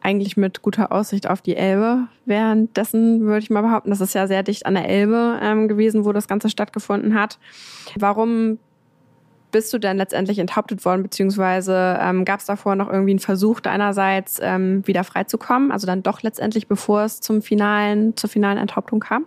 eigentlich 0.00 0.36
mit 0.36 0.62
guter 0.62 0.92
Aussicht 0.92 1.28
auf 1.28 1.42
die 1.42 1.56
Elbe. 1.56 2.08
Währenddessen 2.24 3.22
würde 3.22 3.40
ich 3.40 3.50
mal 3.50 3.62
behaupten, 3.62 3.90
das 3.90 4.00
ist 4.00 4.14
ja 4.14 4.26
sehr 4.26 4.42
dicht 4.42 4.66
an 4.66 4.74
der 4.74 4.88
Elbe 4.88 5.38
ähm, 5.42 5.68
gewesen, 5.68 6.04
wo 6.04 6.12
das 6.12 6.28
Ganze 6.28 6.48
stattgefunden 6.48 7.14
hat. 7.14 7.38
Warum 7.96 8.58
bist 9.50 9.72
du 9.72 9.78
denn 9.78 9.96
letztendlich 9.96 10.38
enthauptet 10.38 10.84
worden, 10.84 11.02
beziehungsweise 11.02 11.98
ähm, 12.00 12.24
gab 12.24 12.40
es 12.40 12.46
davor 12.46 12.76
noch 12.76 12.88
irgendwie 12.88 13.12
einen 13.12 13.18
Versuch 13.18 13.60
deinerseits, 13.60 14.38
ähm, 14.42 14.86
wieder 14.86 15.04
freizukommen? 15.04 15.72
Also 15.72 15.86
dann 15.86 16.02
doch 16.02 16.22
letztendlich, 16.22 16.68
bevor 16.68 17.02
es 17.02 17.20
zum 17.20 17.42
finalen, 17.42 18.16
zur 18.16 18.30
finalen 18.30 18.58
Enthauptung 18.58 19.00
kam? 19.00 19.24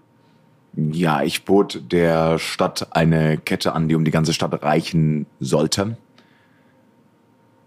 Ja, 0.73 1.21
ich 1.21 1.43
bot 1.43 1.91
der 1.91 2.39
Stadt 2.39 2.87
eine 2.91 3.37
Kette 3.37 3.73
an, 3.73 3.89
die 3.89 3.95
um 3.95 4.05
die 4.05 4.11
ganze 4.11 4.33
Stadt 4.33 4.63
reichen 4.63 5.25
sollte. 5.39 5.97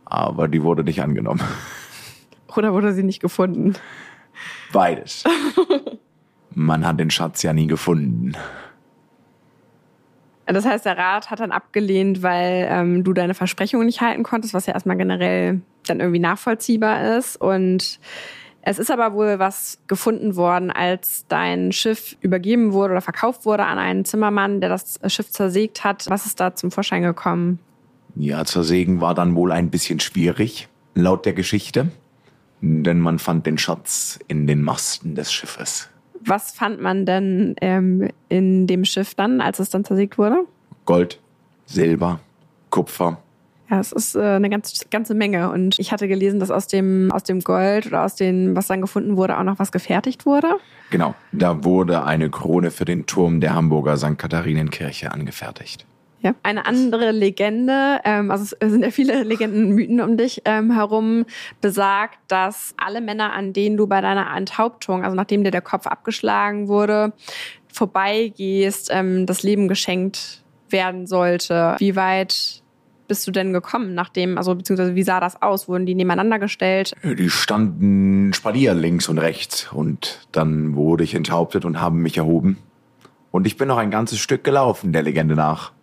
Aber 0.06 0.48
die 0.48 0.62
wurde 0.62 0.84
nicht 0.84 1.02
angenommen. 1.02 1.42
Oder 2.56 2.72
wurde 2.72 2.92
sie 2.92 3.02
nicht 3.02 3.20
gefunden? 3.20 3.74
Beides. 4.72 5.24
Man 6.54 6.86
hat 6.86 7.00
den 7.00 7.10
Schatz 7.10 7.42
ja 7.42 7.52
nie 7.52 7.66
gefunden. 7.66 8.34
Das 10.46 10.66
heißt, 10.66 10.84
der 10.84 10.98
Rat 10.98 11.30
hat 11.30 11.40
dann 11.40 11.52
abgelehnt, 11.52 12.22
weil 12.22 12.66
ähm, 12.68 13.02
du 13.02 13.12
deine 13.12 13.34
Versprechungen 13.34 13.86
nicht 13.86 14.02
halten 14.02 14.22
konntest, 14.22 14.52
was 14.52 14.66
ja 14.66 14.74
erstmal 14.74 14.96
generell 14.96 15.62
dann 15.86 16.00
irgendwie 16.00 16.18
nachvollziehbar 16.18 17.16
ist. 17.16 17.36
Und 17.40 17.98
es 18.60 18.78
ist 18.78 18.90
aber 18.90 19.14
wohl 19.14 19.38
was 19.38 19.78
gefunden 19.86 20.36
worden, 20.36 20.70
als 20.70 21.26
dein 21.28 21.72
Schiff 21.72 22.16
übergeben 22.20 22.72
wurde 22.72 22.92
oder 22.92 23.00
verkauft 23.00 23.46
wurde 23.46 23.64
an 23.64 23.78
einen 23.78 24.04
Zimmermann, 24.04 24.60
der 24.60 24.68
das 24.68 25.00
Schiff 25.06 25.30
zersägt 25.30 25.82
hat. 25.82 26.04
Was 26.08 26.26
ist 26.26 26.40
da 26.40 26.54
zum 26.54 26.70
Vorschein 26.70 27.02
gekommen? 27.02 27.58
Ja, 28.14 28.44
zersägen 28.44 29.00
war 29.00 29.14
dann 29.14 29.34
wohl 29.34 29.50
ein 29.50 29.70
bisschen 29.70 29.98
schwierig, 29.98 30.68
laut 30.94 31.26
der 31.26 31.32
Geschichte 31.32 31.90
denn 32.64 33.00
man 33.00 33.18
fand 33.18 33.46
den 33.46 33.58
Schatz 33.58 34.18
in 34.28 34.46
den 34.46 34.62
Masten 34.62 35.14
des 35.14 35.32
Schiffes. 35.32 35.90
Was 36.20 36.52
fand 36.52 36.80
man 36.80 37.04
denn 37.04 37.54
ähm, 37.60 38.08
in 38.28 38.66
dem 38.66 38.84
Schiff 38.84 39.14
dann, 39.14 39.40
als 39.40 39.58
es 39.58 39.68
dann 39.68 39.84
zersägt 39.84 40.16
wurde? 40.16 40.44
Gold, 40.86 41.20
Silber, 41.66 42.20
Kupfer, 42.70 43.18
Ja, 43.70 43.80
es 43.80 43.92
ist 43.92 44.16
äh, 44.16 44.20
eine 44.20 44.48
ganz, 44.48 44.86
ganze 44.90 45.14
Menge. 45.14 45.50
Und 45.50 45.78
ich 45.78 45.92
hatte 45.92 46.08
gelesen, 46.08 46.40
dass 46.40 46.50
aus 46.50 46.66
dem, 46.66 47.10
aus 47.12 47.24
dem 47.24 47.40
Gold 47.40 47.86
oder 47.86 48.04
aus 48.04 48.14
dem, 48.14 48.56
was 48.56 48.66
dann 48.66 48.80
gefunden 48.80 49.16
wurde, 49.16 49.38
auch 49.38 49.44
noch 49.44 49.58
was 49.58 49.70
gefertigt 49.70 50.24
wurde. 50.26 50.48
Genau, 50.90 51.14
da 51.32 51.64
wurde 51.64 52.04
eine 52.04 52.30
Krone 52.30 52.70
für 52.70 52.84
den 52.84 53.06
Turm 53.06 53.40
der 53.40 53.54
Hamburger 53.54 53.96
St. 53.96 54.16
Katharinenkirche 54.16 55.12
angefertigt. 55.12 55.86
Ja. 56.24 56.34
Eine 56.42 56.64
andere 56.64 57.10
Legende, 57.10 58.00
ähm, 58.02 58.30
also 58.30 58.56
es 58.58 58.70
sind 58.70 58.82
ja 58.82 58.90
viele 58.90 59.24
Legenden, 59.24 59.72
Mythen 59.74 60.00
um 60.00 60.16
dich 60.16 60.40
ähm, 60.46 60.72
herum, 60.72 61.26
besagt, 61.60 62.18
dass 62.28 62.74
alle 62.78 63.02
Männer, 63.02 63.34
an 63.34 63.52
denen 63.52 63.76
du 63.76 63.86
bei 63.86 64.00
deiner 64.00 64.34
Enthauptung, 64.34 65.04
also 65.04 65.14
nachdem 65.14 65.44
dir 65.44 65.50
der 65.50 65.60
Kopf 65.60 65.86
abgeschlagen 65.86 66.66
wurde, 66.66 67.12
vorbeigehst, 67.70 68.88
ähm, 68.90 69.26
das 69.26 69.42
Leben 69.42 69.68
geschenkt 69.68 70.42
werden 70.70 71.06
sollte. 71.06 71.76
Wie 71.78 71.94
weit 71.94 72.62
bist 73.06 73.26
du 73.26 73.30
denn 73.30 73.52
gekommen, 73.52 73.92
nachdem, 73.92 74.38
also 74.38 74.54
beziehungsweise 74.54 74.94
wie 74.94 75.02
sah 75.02 75.20
das 75.20 75.42
aus? 75.42 75.68
Wurden 75.68 75.84
die 75.84 75.94
nebeneinander 75.94 76.38
gestellt? 76.38 76.94
Die 77.02 77.28
standen 77.28 78.32
Spalier 78.32 78.72
links 78.72 79.10
und 79.10 79.18
rechts 79.18 79.70
und 79.70 80.26
dann 80.32 80.74
wurde 80.74 81.04
ich 81.04 81.14
enthauptet 81.14 81.66
und 81.66 81.82
haben 81.82 82.00
mich 82.00 82.16
erhoben. 82.16 82.56
Und 83.30 83.46
ich 83.46 83.58
bin 83.58 83.68
noch 83.68 83.76
ein 83.76 83.90
ganzes 83.90 84.20
Stück 84.20 84.42
gelaufen, 84.42 84.94
der 84.94 85.02
Legende 85.02 85.34
nach. 85.34 85.73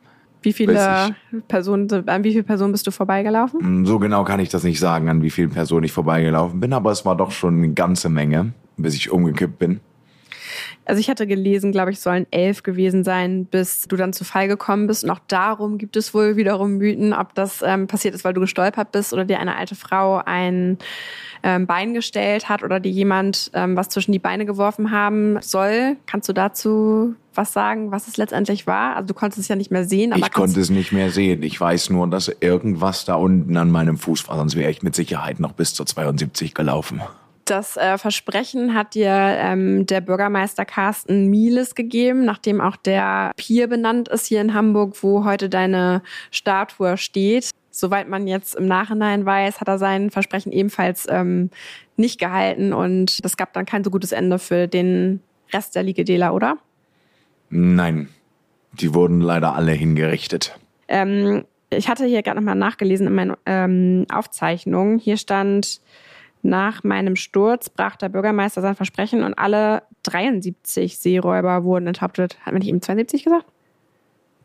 Wie 0.42 0.54
viele 0.54 1.16
Personen, 1.48 2.08
an 2.08 2.24
wie 2.24 2.32
viele 2.32 2.44
Personen 2.44 2.72
bist 2.72 2.88
du 2.88 2.92
vorbeigelaufen? 2.92 3.60
Hm, 3.60 3.86
so 3.86 4.00
genau 4.00 4.24
kann 4.24 4.40
ich 4.40 4.50
das 4.50 4.64
nicht 4.64 4.80
sagen, 4.80 5.08
an 5.10 5.22
wie 5.22 5.30
vielen 5.30 5.52
Personen 5.52 5.84
ich 5.84 5.92
vorbeigelaufen 5.92 6.60
bin, 6.60 6.74
aber 6.74 6.92
es 6.92 7.06
war 7.06 7.16
doch 7.16 7.32
schon 7.32 7.58
eine 7.58 7.74
ganze 7.74 8.10
Menge, 8.10 8.54
bis 8.78 8.96
ich 8.96 9.12
umgekippt 9.12 9.60
bin. 9.60 9.80
Also 10.86 11.00
ich 11.00 11.10
hatte 11.10 11.28
gelesen, 11.28 11.72
glaube 11.72 11.92
ich, 11.92 12.00
sollen 12.00 12.26
elf 12.32 12.64
gewesen 12.64 13.04
sein, 13.04 13.46
bis 13.46 13.88
du 13.88 13.96
dann 13.96 14.14
zu 14.14 14.24
Fall 14.24 14.48
gekommen 14.48 14.88
bist. 14.88 15.04
Und 15.04 15.12
auch 15.12 15.22
darum 15.28 15.78
gibt 15.78 15.96
es 15.96 16.14
wohl 16.14 16.36
wiederum 16.36 16.78
Mythen, 16.78 17.14
ob 17.14 17.36
das 17.36 17.62
ähm, 17.62 17.88
passiert 17.88 18.16
ist, 18.16 18.26
weil 18.26 18.34
du 18.34 18.42
gestolpert 18.42 18.92
bist 18.92 19.14
oder 19.14 19.26
dir 19.26 19.40
eine 19.40 19.56
alte 19.56 19.76
Frau 19.76 20.22
ein 20.26 20.78
ähm, 21.44 21.68
Bein 21.68 21.94
gestellt 21.94 22.50
hat 22.50 22.64
oder 22.64 22.80
dir 22.80 22.92
jemand 22.92 23.52
ähm, 23.54 23.76
was 23.76 23.90
zwischen 23.90 24.12
die 24.12 24.20
Beine 24.20 24.46
geworfen 24.46 24.92
haben 24.92 25.38
soll. 25.42 25.98
Kannst 26.08 26.28
du 26.30 26.34
dazu 26.34 27.16
was 27.34 27.54
sagen, 27.54 27.92
was 27.92 28.08
es 28.08 28.18
letztendlich 28.18 28.68
war? 28.68 28.96
Also 28.96 29.08
du 29.08 29.14
konntest 29.14 29.40
es 29.40 29.48
ja 29.48 29.56
nicht 29.56 29.72
mehr 29.72 29.86
sehen. 29.86 30.14
Ich 30.16 30.32
konnte 30.32 30.60
es 30.60 30.70
nicht 30.70 30.92
mehr 30.92 31.12
sehen. 31.12 31.44
Ich 31.44 31.60
weiß 31.60 31.90
nur, 31.90 32.08
dass 32.08 32.28
irgendwas 32.40 33.06
da 33.06 33.16
unten 33.16 33.58
an 33.58 33.72
meinem 33.72 33.98
Fuß 33.98 34.28
war, 34.28 34.38
sonst 34.38 34.56
wäre 34.56 34.72
ich 34.72 34.82
mit 34.82 34.96
Sicherheit 34.96 35.40
noch 35.40 35.54
bis 35.54 35.74
zur 35.74 35.86
72 35.86 36.54
gelaufen. 36.54 37.02
Das 37.46 37.76
äh, 37.76 37.98
Versprechen 37.98 38.74
hat 38.74 38.94
dir 38.94 39.12
ähm, 39.12 39.86
der 39.86 40.02
Bürgermeister 40.02 40.64
Carsten 40.64 41.28
Mieles 41.28 41.76
gegeben, 41.76 42.24
nachdem 42.24 42.62
auch 42.62 42.76
der 42.76 43.32
Pier 43.36 43.68
benannt 43.68 44.10
ist 44.10 44.28
hier 44.28 44.42
in 44.42 44.54
Hamburg, 44.54 45.02
wo 45.02 45.26
heute 45.26 45.50
deine 45.50 46.02
Statue 46.30 46.98
steht. 46.98 47.50
Soweit 47.72 48.08
man 48.08 48.28
jetzt 48.28 48.56
im 48.56 48.68
Nachhinein 48.68 49.26
weiß, 49.26 49.60
hat 49.60 49.68
er 49.68 49.80
sein 49.80 50.12
Versprechen 50.12 50.52
ebenfalls 50.52 51.08
ähm, 51.10 51.50
nicht 51.96 52.20
gehalten 52.20 52.74
und 52.74 53.24
das 53.24 53.38
gab 53.38 53.54
dann 53.54 53.66
kein 53.66 53.84
so 53.84 53.90
gutes 53.90 54.12
Ende 54.12 54.40
für 54.40 54.68
den 54.68 55.22
Rest 55.52 55.76
der 55.76 55.84
Ligedela, 55.84 56.32
oder? 56.32 56.58
Nein, 57.52 58.10
die 58.74 58.94
wurden 58.94 59.22
leider 59.22 59.54
alle 59.54 59.74
hingerichtet. 59.74 60.58
Ähm, 60.88 61.46
ich 61.70 61.88
hatte 61.88 62.06
hier 62.06 62.24
gerade 62.24 62.40
nochmal 62.40 62.56
nachgelesen 62.56 63.08
in 63.08 63.14
meinen 63.14 63.36
ähm, 63.46 64.06
Aufzeichnungen. 64.12 64.98
Hier 64.98 65.18
stand, 65.18 65.82
nach 66.44 66.84
meinem 66.84 67.16
Sturz 67.16 67.70
brach 67.70 67.96
der 67.96 68.10
Bürgermeister 68.10 68.62
sein 68.62 68.76
Versprechen 68.76 69.24
und 69.24 69.36
alle 69.36 69.84
73 70.04 70.98
Seeräuber 70.98 71.64
wurden 71.64 71.88
enthauptet. 71.88 72.38
Hat 72.42 72.54
man 72.54 72.62
nicht 72.62 72.70
eben 72.70 72.82
72 72.82 73.24
gesagt? 73.24 73.46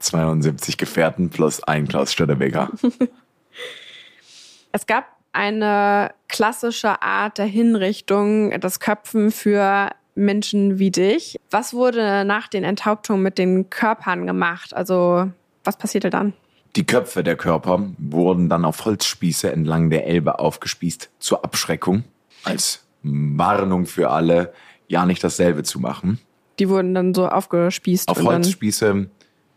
72 0.01 0.77
Gefährten 0.77 1.31
plus 1.31 1.63
ein 1.63 1.89
Klaus 1.89 2.13
Stötterbeker. 2.13 2.71
es 4.73 4.87
gab 4.87 5.07
eine 5.33 6.13
klassische 6.29 7.01
Art 7.03 7.39
der 7.39 7.47
Hinrichtung, 7.47 8.59
das 8.61 8.79
Köpfen 8.79 9.31
für 9.31 9.91
Menschen 10.17 10.79
wie 10.79 10.91
dich. 10.91 11.37
Was 11.51 11.73
wurde 11.73 12.25
nach 12.25 12.49
den 12.49 12.65
Enthauptungen 12.65 13.23
mit 13.23 13.39
den 13.39 13.71
Körpern 13.71 14.27
gemacht? 14.27 14.75
Also 14.75 15.31
was 15.63 15.77
passierte 15.77 16.11
dann? 16.11 16.33
Die 16.75 16.85
Köpfe 16.85 17.23
der 17.23 17.37
Körper 17.37 17.89
wurden 17.99 18.49
dann 18.49 18.65
auf 18.65 18.85
Holzspieße 18.85 19.51
entlang 19.51 19.89
der 19.91 20.07
Elbe 20.07 20.39
aufgespießt 20.39 21.11
zur 21.19 21.45
Abschreckung, 21.45 22.05
als 22.45 22.85
Warnung 23.03 23.87
für 23.87 24.11
alle, 24.11 24.53
ja 24.89 25.07
nicht 25.07 25.25
dasselbe 25.25 25.63
zu 25.63 25.81
machen. 25.81 26.19
Die 26.59 26.69
wurden 26.69 26.95
dann 26.95 27.15
so 27.15 27.29
aufgespießt. 27.29 28.09
Auf 28.09 28.23
Holzspieße 28.23 29.09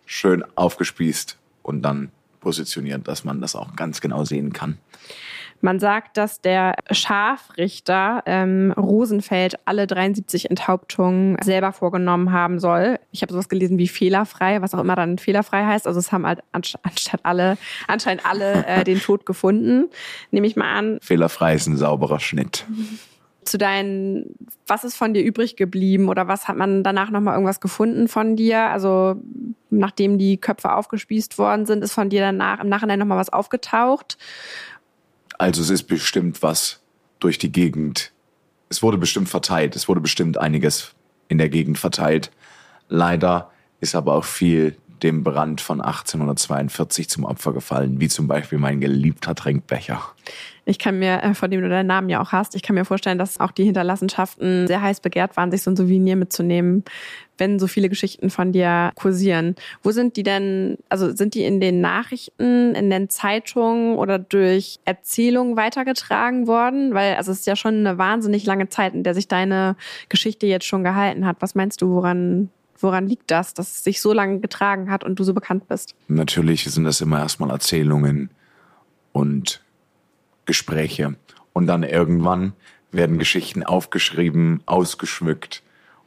schön 0.06 0.44
aufgespießt 0.56 1.38
und 1.64 1.82
dann 1.82 2.12
positioniert, 2.40 3.08
dass 3.08 3.24
man 3.24 3.42
das 3.42 3.56
auch 3.56 3.76
ganz 3.76 4.02
genau 4.02 4.24
sehen 4.24 4.54
kann. 4.54 4.78
Man 5.62 5.80
sagt, 5.80 6.16
dass 6.18 6.40
der 6.40 6.76
Scharfrichter 6.90 8.24
ähm, 8.26 8.74
Rosenfeld 8.78 9.56
alle 9.66 9.88
73 9.88 10.50
Enthauptungen 10.50 11.38
selber 11.44 11.74
vorgenommen 11.74 12.32
haben 12.32 12.60
soll. 12.60 12.98
Ich 13.12 13.22
habe 13.22 13.34
sowas 13.34 13.50
gelesen 13.50 13.78
wie 13.78 13.90
fehlerfrei, 13.90 14.62
was 14.62 14.74
auch 14.74 14.80
immer 14.80 14.96
dann 14.96 15.18
fehlerfrei 15.18 15.66
heißt. 15.66 15.86
Also 15.86 16.00
es 16.00 16.12
haben 16.12 16.26
halt 16.26 16.42
anstatt 16.54 17.22
alle, 17.24 17.58
anscheinend 17.88 18.26
alle 18.26 18.66
äh, 18.66 18.84
den 18.84 19.00
Tod 19.00 19.26
gefunden. 19.26 19.90
Nehme 20.32 20.48
ich 20.48 20.56
mal 20.56 20.72
an. 20.72 21.00
Fehlerfrei 21.02 21.56
ist 21.56 21.68
ein 21.68 21.78
sauberer 21.78 22.22
Schnitt. 22.22 22.66
Zu 23.44 23.58
deinen, 23.58 24.36
was 24.66 24.84
ist 24.84 24.96
von 24.96 25.14
dir 25.14 25.24
übrig 25.24 25.58
geblieben 25.58 26.08
oder 26.08 26.28
was 26.28 26.48
hat 26.48 26.56
man 26.56 26.84
danach 26.84 27.10
nochmal 27.10 27.34
irgendwas 27.34 27.60
gefunden 27.60 28.08
von 28.08 28.36
dir? 28.38 28.62
Also 28.70 29.16
nachdem 29.70 30.18
die 30.18 30.38
Köpfe 30.38 30.74
aufgespießt 30.74 31.38
worden 31.38 31.66
sind, 31.66 31.84
ist 31.84 31.94
von 31.94 32.10
dir 32.10 32.22
danach 32.22 32.62
im 32.62 32.70
Nachhinein 32.70 33.00
nochmal 33.00 33.18
was 33.18 33.34
aufgetaucht? 33.34 34.18
Also 35.40 35.62
es 35.62 35.70
ist 35.70 35.84
bestimmt 35.84 36.44
was 36.44 36.82
durch 37.20 37.38
die 37.40 37.52
Gegend. 37.52 38.12
Es 38.68 38.84
wurde 38.84 38.98
bestimmt 38.98 39.30
verteilt. 39.30 39.76
Es 39.76 39.88
wurde 39.88 40.02
bestimmt 40.02 40.38
einiges 40.38 40.94
in 41.30 41.38
der 41.38 41.50
Gegend 41.50 41.80
verteilt. 41.80 42.30
Leider 42.90 43.50
ist 43.80 43.96
aber 43.96 44.14
auch 44.14 44.26
viel 44.26 44.76
dem 45.04 45.24
Brand 45.24 45.62
von 45.62 45.82
1842 45.82 47.10
zum 47.10 47.24
Opfer 47.24 47.54
gefallen, 47.54 48.00
wie 48.00 48.08
zum 48.08 48.28
Beispiel 48.28 48.58
mein 48.58 48.80
geliebter 48.80 49.36
Trinkbecher. 49.36 50.02
Ich 50.66 50.78
kann 50.78 51.00
mir, 51.00 51.24
äh, 51.24 51.34
von 51.34 51.50
dem 51.50 51.62
du 51.62 51.70
deinen 51.70 51.88
Namen 51.88 52.10
ja 52.10 52.22
auch 52.22 52.32
hast, 52.32 52.56
ich 52.56 52.62
kann 52.62 52.76
mir 52.76 52.86
vorstellen, 52.86 53.18
dass 53.18 53.40
auch 53.40 53.52
die 53.52 53.64
Hinterlassenschaften 53.64 54.68
sehr 54.68 54.82
heiß 54.82 55.00
begehrt 55.00 55.36
waren, 55.36 55.50
sich 55.50 55.64
so 55.64 55.72
ein 55.72 55.76
Souvenir 55.76 56.16
mitzunehmen, 56.16 56.84
wenn 57.40 57.58
so 57.58 57.66
viele 57.66 57.90
Geschichten 57.90 58.30
von 58.30 58.52
dir 58.52 58.92
kursieren. 58.94 59.56
Wo 59.82 59.90
sind 59.90 60.16
die 60.16 60.22
denn, 60.22 60.78
also 60.88 61.16
sind 61.16 61.34
die 61.34 61.44
in 61.44 61.60
den 61.60 61.82
Nachrichten, 61.82 62.76
in 62.76 62.92
den 62.92 63.10
Zeitungen 63.10 63.98
oder 63.98 64.20
durch 64.20 64.80
Erzählungen 64.86 65.58
weitergetragen 65.58 66.46
worden? 66.46 66.94
Weil 66.94 67.16
also 67.16 67.32
es 67.32 67.40
ist 67.40 67.48
ja 67.48 67.56
schon 67.56 67.80
eine 67.80 67.98
wahnsinnig 67.98 68.46
lange 68.46 68.70
Zeit, 68.70 68.94
in 68.94 69.04
der 69.04 69.16
sich 69.16 69.28
deine 69.28 69.76
Geschichte 70.08 70.46
jetzt 70.46 70.66
schon 70.66 70.84
gehalten 70.84 71.26
hat. 71.26 71.38
Was 71.40 71.56
meinst 71.56 71.82
du, 71.82 71.90
woran 71.90 72.50
Woran 72.80 73.08
liegt 73.08 73.30
das, 73.30 73.54
dass 73.54 73.70
es 73.76 73.84
sich 73.84 74.02
so 74.02 74.14
lange 74.14 74.40
getragen 74.40 74.90
hat 74.90 75.04
und 75.04 75.20
du 75.20 75.24
so 75.24 75.34
bekannt 75.34 75.68
bist? 75.68 75.96
Natürlich 76.08 76.64
sind 76.64 76.86
das 76.86 77.02
immer 77.02 77.20
erstmal 77.20 77.50
Erzählungen 77.50 78.30
und 79.12 79.62
Gespräche. 80.46 81.16
Und 81.54 81.68
dann 81.68 81.84
irgendwann 81.84 82.54
werden 82.92 83.20
Geschichten 83.20 83.64
aufgeschrieben, 83.64 84.62
ausgeschmückt 84.66 85.62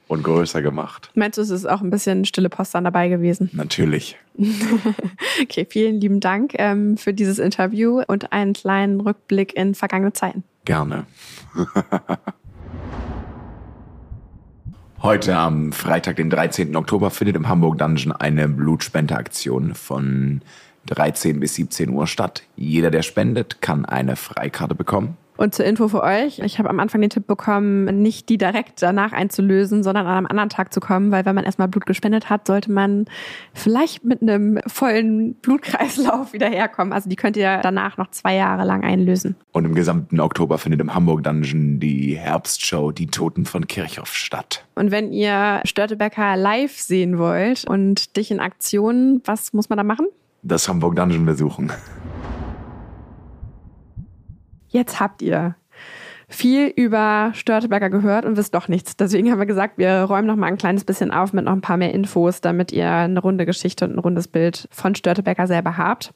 und 0.08 0.22
größer 0.22 0.62
gemacht. 0.62 1.10
Meinst 1.14 1.38
du, 1.38 1.42
es 1.42 1.50
ist 1.50 1.66
auch 1.66 1.80
ein 1.80 1.90
bisschen 1.90 2.24
stille 2.24 2.48
Post 2.48 2.74
dann 2.74 2.84
dabei 2.84 3.08
gewesen? 3.08 3.50
Natürlich. 3.52 4.18
okay, 5.42 5.66
vielen 5.68 6.00
lieben 6.00 6.20
Dank 6.20 6.54
ähm, 6.56 6.96
für 6.96 7.14
dieses 7.14 7.38
Interview 7.38 8.02
und 8.06 8.32
einen 8.32 8.52
kleinen 8.52 9.00
Rückblick 9.00 9.54
in 9.54 9.74
vergangene 9.74 10.12
Zeiten. 10.12 10.44
Gerne. 10.64 11.06
Heute 15.02 15.36
am 15.36 15.72
Freitag, 15.72 16.14
den 16.14 16.30
13. 16.30 16.76
Oktober, 16.76 17.10
findet 17.10 17.34
im 17.34 17.48
Hamburg 17.48 17.76
Dungeon 17.76 18.12
eine 18.12 18.48
Blutspendeaktion 18.48 19.74
von 19.74 20.42
13 20.86 21.40
bis 21.40 21.56
17 21.56 21.90
Uhr 21.90 22.06
statt. 22.06 22.44
Jeder, 22.54 22.92
der 22.92 23.02
spendet, 23.02 23.60
kann 23.60 23.84
eine 23.84 24.14
Freikarte 24.14 24.76
bekommen. 24.76 25.16
Und 25.36 25.54
zur 25.54 25.64
Info 25.64 25.88
für 25.88 26.02
euch, 26.02 26.38
ich 26.40 26.58
habe 26.58 26.68
am 26.68 26.78
Anfang 26.78 27.00
den 27.00 27.10
Tipp 27.10 27.26
bekommen, 27.26 28.02
nicht 28.02 28.28
die 28.28 28.38
direkt 28.38 28.82
danach 28.82 29.12
einzulösen, 29.12 29.82
sondern 29.82 30.06
an 30.06 30.16
einem 30.16 30.26
anderen 30.26 30.50
Tag 30.50 30.72
zu 30.72 30.80
kommen, 30.80 31.10
weil 31.10 31.24
wenn 31.24 31.34
man 31.34 31.44
erstmal 31.44 31.68
Blut 31.68 31.86
gespendet 31.86 32.28
hat, 32.30 32.46
sollte 32.46 32.70
man 32.70 33.06
vielleicht 33.54 34.04
mit 34.04 34.22
einem 34.22 34.60
vollen 34.66 35.34
Blutkreislauf 35.34 36.32
wieder 36.32 36.48
herkommen. 36.48 36.92
Also 36.92 37.08
die 37.08 37.16
könnt 37.16 37.36
ihr 37.36 37.60
danach 37.62 37.96
noch 37.96 38.10
zwei 38.10 38.34
Jahre 38.34 38.64
lang 38.64 38.84
einlösen. 38.84 39.36
Und 39.52 39.64
im 39.64 39.74
gesamten 39.74 40.20
Oktober 40.20 40.58
findet 40.58 40.80
im 40.80 40.94
Hamburg 40.94 41.24
Dungeon 41.24 41.80
die 41.80 42.16
Herbstshow 42.16 42.92
Die 42.92 43.06
Toten 43.06 43.44
von 43.44 43.66
Kirchhoff 43.66 44.14
statt. 44.14 44.64
Und 44.74 44.90
wenn 44.90 45.12
ihr 45.12 45.60
Störtebecker 45.64 46.36
live 46.36 46.78
sehen 46.78 47.18
wollt 47.18 47.64
und 47.68 48.16
dich 48.16 48.30
in 48.30 48.40
Aktion, 48.40 49.22
was 49.24 49.52
muss 49.52 49.68
man 49.68 49.76
da 49.76 49.84
machen? 49.84 50.06
Das 50.42 50.68
Hamburg 50.68 50.96
Dungeon 50.96 51.24
besuchen. 51.24 51.72
Jetzt 54.72 55.00
habt 55.00 55.22
ihr 55.22 55.54
viel 56.28 56.66
über 56.68 57.32
Störteberger 57.34 57.90
gehört 57.90 58.24
und 58.24 58.36
wisst 58.36 58.54
doch 58.54 58.68
nichts. 58.68 58.96
Deswegen 58.96 59.30
haben 59.30 59.38
wir 59.38 59.46
gesagt, 59.46 59.78
wir 59.78 60.02
räumen 60.02 60.26
noch 60.26 60.36
mal 60.36 60.46
ein 60.46 60.56
kleines 60.56 60.84
bisschen 60.84 61.10
auf 61.10 61.32
mit 61.32 61.44
noch 61.44 61.52
ein 61.52 61.60
paar 61.60 61.76
mehr 61.76 61.94
Infos, 61.94 62.40
damit 62.40 62.72
ihr 62.72 62.90
eine 62.90 63.20
runde 63.20 63.46
Geschichte 63.46 63.84
und 63.84 63.94
ein 63.94 63.98
rundes 63.98 64.28
Bild 64.28 64.68
von 64.70 64.94
Störteberger 64.94 65.46
selber 65.46 65.76
habt. 65.76 66.12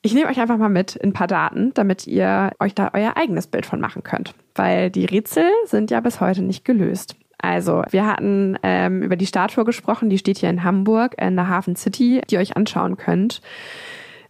Ich 0.00 0.14
nehme 0.14 0.30
euch 0.30 0.40
einfach 0.40 0.58
mal 0.58 0.68
mit 0.68 0.96
in 0.96 1.10
ein 1.10 1.12
paar 1.12 1.26
Daten, 1.26 1.72
damit 1.74 2.06
ihr 2.06 2.52
euch 2.60 2.74
da 2.74 2.90
euer 2.94 3.16
eigenes 3.16 3.46
Bild 3.46 3.66
von 3.66 3.80
machen 3.80 4.02
könnt. 4.02 4.34
Weil 4.54 4.90
die 4.90 5.04
Rätsel 5.04 5.50
sind 5.64 5.90
ja 5.90 6.00
bis 6.00 6.20
heute 6.20 6.42
nicht 6.42 6.64
gelöst. 6.64 7.16
Also, 7.40 7.82
wir 7.90 8.06
hatten 8.06 8.58
ähm, 8.62 9.02
über 9.02 9.16
die 9.16 9.26
Statue 9.26 9.64
gesprochen, 9.64 10.10
die 10.10 10.18
steht 10.18 10.38
hier 10.38 10.50
in 10.50 10.64
Hamburg, 10.64 11.14
in 11.20 11.36
der 11.36 11.48
Hafen 11.48 11.76
City, 11.76 12.20
die 12.28 12.34
ihr 12.34 12.40
euch 12.40 12.56
anschauen 12.56 12.96
könnt. 12.96 13.42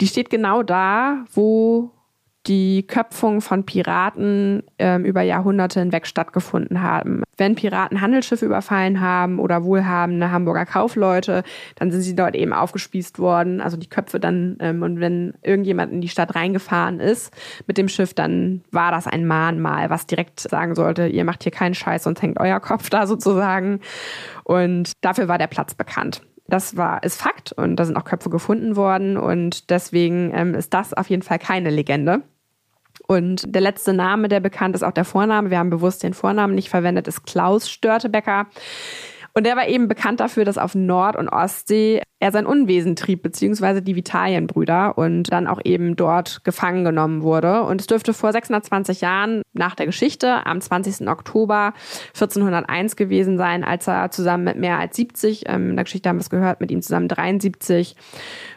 Die 0.01 0.07
steht 0.07 0.31
genau 0.31 0.63
da, 0.63 1.25
wo 1.33 1.91
die 2.49 2.87
Köpfung 2.87 3.41
von 3.41 3.65
Piraten 3.65 4.63
ähm, 4.79 5.05
über 5.05 5.23
Jahrhunderte 5.23 5.81
hinweg 5.81 6.07
stattgefunden 6.07 6.83
haben. 6.83 7.23
Wenn 7.37 7.55
Piraten 7.55 8.01
Handelsschiffe 8.01 8.47
überfallen 8.47 9.01
haben 9.01 9.39
oder 9.39 9.65
wohlhabende 9.65 10.31
Hamburger 10.31 10.65
Kaufleute, 10.65 11.45
dann 11.77 11.91
sind 11.91 12.01
sie 12.01 12.17
dort 12.17 12.35
eben 12.35 12.53
aufgespießt 12.53 13.19
worden, 13.19 13.61
also 13.61 13.77
die 13.77 13.89
Köpfe 13.89 14.19
dann. 14.19 14.57
Ähm, 14.61 14.83
und 14.83 14.99
wenn 14.99 15.35
irgendjemand 15.43 15.93
in 15.93 16.01
die 16.01 16.09
Stadt 16.09 16.35
reingefahren 16.35 17.01
ist 17.01 17.33
mit 17.67 17.77
dem 17.77 17.89
Schiff, 17.89 18.15
dann 18.15 18.63
war 18.71 18.91
das 18.91 19.07
ein 19.07 19.27
Mahnmal, 19.27 19.91
was 19.91 20.07
direkt 20.07 20.41
sagen 20.41 20.75
sollte, 20.75 21.07
ihr 21.07 21.25
macht 21.25 21.43
hier 21.43 21.53
keinen 21.53 21.75
Scheiß, 21.75 22.05
sonst 22.05 22.23
hängt 22.23 22.41
euer 22.41 22.61
Kopf 22.61 22.89
da 22.89 23.07
sozusagen. 23.07 23.81
Und 24.45 24.93
dafür 25.03 25.29
war 25.29 25.39
der 25.39 25.47
Platz 25.49 25.75
bekannt. 25.75 26.23
Das 26.49 26.79
war, 26.79 27.03
ist 27.03 27.21
Fakt 27.21 27.53
und 27.53 27.77
da 27.77 27.85
sind 27.85 27.99
auch 27.99 28.05
Köpfe 28.05 28.31
gefunden 28.31 28.75
worden 28.75 29.19
und 29.19 29.69
deswegen 29.69 30.33
ähm, 30.35 30.55
ist 30.55 30.73
das 30.73 30.95
auf 30.95 31.11
jeden 31.11 31.23
Fall 31.23 31.39
keine 31.39 31.69
Legende. 31.69 32.23
Und 33.11 33.55
der 33.55 33.63
letzte 33.63 33.95
Name, 33.95 34.29
der 34.29 34.41
bekannt 34.41 34.75
ist, 34.75 34.83
auch 34.83 34.93
der 34.93 35.07
Vorname, 35.07 35.51
wir 35.51 35.59
haben 35.59 35.71
bewusst 35.71 36.03
den 36.03 36.13
Vornamen 36.13 36.55
nicht 36.55 36.69
verwendet, 36.69 37.09
ist 37.09 37.25
Klaus 37.25 37.71
Störtebecker. 37.71 38.47
Und 39.33 39.45
der 39.45 39.57
war 39.57 39.69
eben 39.69 39.89
bekannt 39.89 40.21
dafür, 40.21 40.45
dass 40.45 40.59
auf 40.59 40.75
Nord- 40.75 41.17
und 41.17 41.29
Ostsee 41.29 42.03
er 42.19 42.33
sein 42.33 42.45
Unwesen 42.45 42.97
trieb, 42.97 43.23
beziehungsweise 43.23 43.81
die 43.81 43.95
Vitalienbrüder 43.95 44.99
und 44.99 45.33
dann 45.33 45.47
auch 45.47 45.61
eben 45.65 45.95
dort 45.97 46.43
gefangen 46.45 46.85
genommen 46.85 47.23
wurde. 47.23 47.63
Und 47.63 47.81
es 47.81 47.87
dürfte 47.87 48.13
vor 48.13 48.33
620 48.33 49.01
Jahren 49.01 49.43
nach 49.53 49.75
der 49.77 49.87
Geschichte 49.87 50.45
am 50.45 50.61
20. 50.61 51.09
Oktober 51.09 51.73
1401 52.09 52.97
gewesen 52.97 53.39
sein, 53.39 53.63
als 53.63 53.87
er 53.87 54.11
zusammen 54.11 54.45
mit 54.45 54.59
mehr 54.59 54.79
als 54.79 54.97
70, 54.97 55.45
ähm, 55.47 55.71
in 55.71 55.77
der 55.77 55.85
Geschichte 55.85 56.09
haben 56.09 56.17
wir 56.17 56.23
es 56.23 56.31
gehört, 56.31 56.61
mit 56.61 56.71
ihm 56.73 56.83
zusammen 56.83 57.09
73 57.09 57.95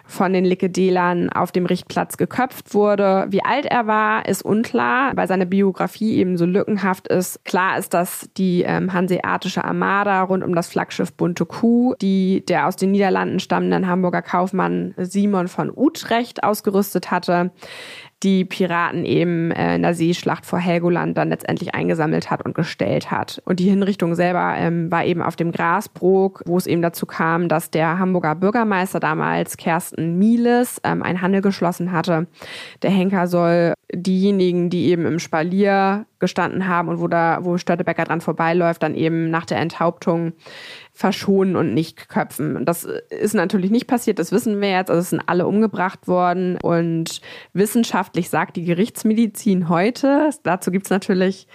von 0.06 0.34
den 0.34 0.46
Likedelern 0.46 1.30
auf 1.30 1.52
dem 1.52 1.66
Richtplatz 1.66 2.18
geköpft 2.18 2.74
wurde. 2.74 3.28
Wie 3.30 3.44
alt 3.44 3.66
er 3.66 3.88
war, 3.88 4.28
ist 4.28 4.44
unklar, 4.44 5.12
weil 5.16 5.28
seine 5.28 5.46
Biografie 5.46 6.18
eben 6.18 6.38
so 6.38 6.46
lückenhaft 6.46 7.08
ist. 7.08 7.44
Klar 7.46 7.78
ist, 7.78 7.94
dass 7.94 8.30
die 8.38 8.64
ähm, 8.64 8.94
hanseatische 8.94 9.64
Armada 9.64 10.22
rund 10.24 10.44
um 10.44 10.56
das 10.56 10.70
Flaggschiff 10.70 11.14
Bunte 11.14 11.46
Kuh, 11.46 11.96
die 12.02 12.46
der 12.46 12.68
aus 12.68 12.76
den 12.76 12.92
Niederlanden 12.92 13.40
stammenden 13.40 13.88
Hamburger 13.88 14.22
Kaufmann 14.22 14.94
Simon 14.98 15.48
von 15.48 15.72
Utrecht 15.76 16.44
ausgerüstet 16.44 17.12
hatte, 17.12 17.52
die 18.24 18.46
Piraten 18.46 19.04
eben 19.04 19.52
äh, 19.52 19.76
in 19.76 19.82
der 19.82 19.96
Seeschlacht 19.96 20.46
vor 20.46 20.60
Helgoland 20.60 21.18
dann 21.18 21.30
letztendlich 21.30 21.74
eingesammelt 21.74 22.30
hat 22.30 22.46
und 22.46 22.54
gestellt 22.54 23.10
hat. 23.10 23.42
Und 23.46 23.60
die 23.60 23.70
Hinrichtung 23.70 24.14
selber 24.14 24.54
ähm, 24.58 24.92
war 24.92 25.06
eben 25.06 25.22
auf 25.24 25.36
dem 25.36 25.52
Grasbrook, 25.52 26.44
wo 26.46 26.58
es 26.58 26.68
eben 26.68 26.82
dazu 26.82 27.06
kam, 27.06 27.50
dass 27.50 27.72
der 27.72 27.98
Hamburger 27.98 28.36
Bürgermeister 28.36 29.00
damals, 29.00 29.58
Kersten 29.58 30.20
Mieles, 30.20 30.80
ähm, 30.84 31.02
einen 31.02 31.22
Handel 31.22 31.42
geschlossen 31.42 31.92
hatte. 31.92 32.28
Der 32.84 32.92
Henker 32.92 33.28
soll 33.28 33.74
diejenigen, 33.94 34.70
die 34.70 34.86
eben 34.86 35.06
im 35.06 35.20
Spalier 35.20 36.06
gestanden 36.20 36.68
haben 36.68 36.88
und 36.88 37.00
wo 37.00 37.08
da, 37.08 37.40
wo 37.42 37.58
Störtebecker 37.58 38.06
dran 38.06 38.22
vorbeiläuft, 38.22 38.84
dann 38.84 38.96
eben 38.96 39.30
nach 39.30 39.46
der 39.46 39.58
Enthauptung 39.58 40.34
verschonen 40.94 41.56
und 41.56 41.74
nicht 41.74 42.10
köpfen. 42.10 42.66
Das 42.66 42.84
ist 43.10 43.34
natürlich 43.34 43.72
nicht 43.72 43.88
passiert, 43.88 44.20
das 44.20 44.32
wissen 44.32 44.60
wir 44.62 44.72
jetzt. 44.72 44.90
Also 44.90 45.02
es 45.02 45.10
sind 45.10 45.24
alle 45.26 45.48
umgebracht 45.48 46.08
worden. 46.08 46.58
Und 46.62 47.22
wissenschaftlich 47.54 48.30
sagt 48.30 48.58
die 48.58 48.66
Gerichtsmedizin 48.66 49.70
heute, 49.70 50.30
dazu 50.44 50.72
gibt 50.72 50.86
es 50.86 50.90
natürlich 50.90 51.48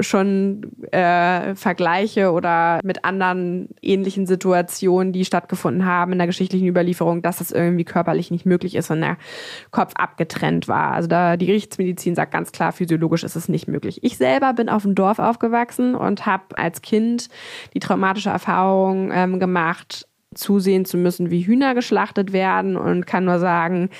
schon 0.00 0.72
äh, 0.92 1.54
Vergleiche 1.54 2.32
oder 2.32 2.80
mit 2.82 3.04
anderen 3.04 3.68
ähnlichen 3.82 4.26
Situationen, 4.26 5.12
die 5.12 5.24
stattgefunden 5.24 5.84
haben 5.84 6.12
in 6.12 6.18
der 6.18 6.26
geschichtlichen 6.26 6.66
Überlieferung, 6.66 7.22
dass 7.22 7.38
das 7.38 7.50
irgendwie 7.50 7.84
körperlich 7.84 8.30
nicht 8.30 8.46
möglich 8.46 8.74
ist, 8.74 8.90
wenn 8.90 9.00
der 9.00 9.16
Kopf 9.70 9.92
abgetrennt 9.96 10.68
war. 10.68 10.92
Also 10.92 11.08
da 11.08 11.36
die 11.36 11.46
Gerichtsmedizin 11.46 12.14
sagt 12.14 12.32
ganz 12.32 12.52
klar, 12.52 12.72
physiologisch 12.72 13.24
ist 13.24 13.36
es 13.36 13.48
nicht 13.48 13.68
möglich. 13.68 14.00
Ich 14.02 14.16
selber 14.16 14.52
bin 14.52 14.68
auf 14.68 14.82
dem 14.82 14.94
Dorf 14.94 15.18
aufgewachsen 15.18 15.94
und 15.94 16.26
habe 16.26 16.56
als 16.58 16.82
Kind 16.82 17.28
die 17.74 17.80
traumatische 17.80 18.30
Erfahrung 18.30 19.10
ähm, 19.12 19.40
gemacht, 19.40 20.08
zusehen 20.34 20.84
zu 20.84 20.96
müssen, 20.96 21.30
wie 21.30 21.46
Hühner 21.46 21.74
geschlachtet 21.74 22.32
werden 22.32 22.76
und 22.76 23.06
kann 23.06 23.24
nur 23.24 23.38
sagen, 23.38 23.90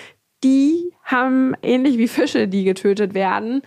die 0.42 0.92
haben 1.02 1.54
ähnlich 1.62 1.98
wie 1.98 2.08
Fische, 2.08 2.48
die 2.48 2.64
getötet 2.64 3.14
werden, 3.14 3.62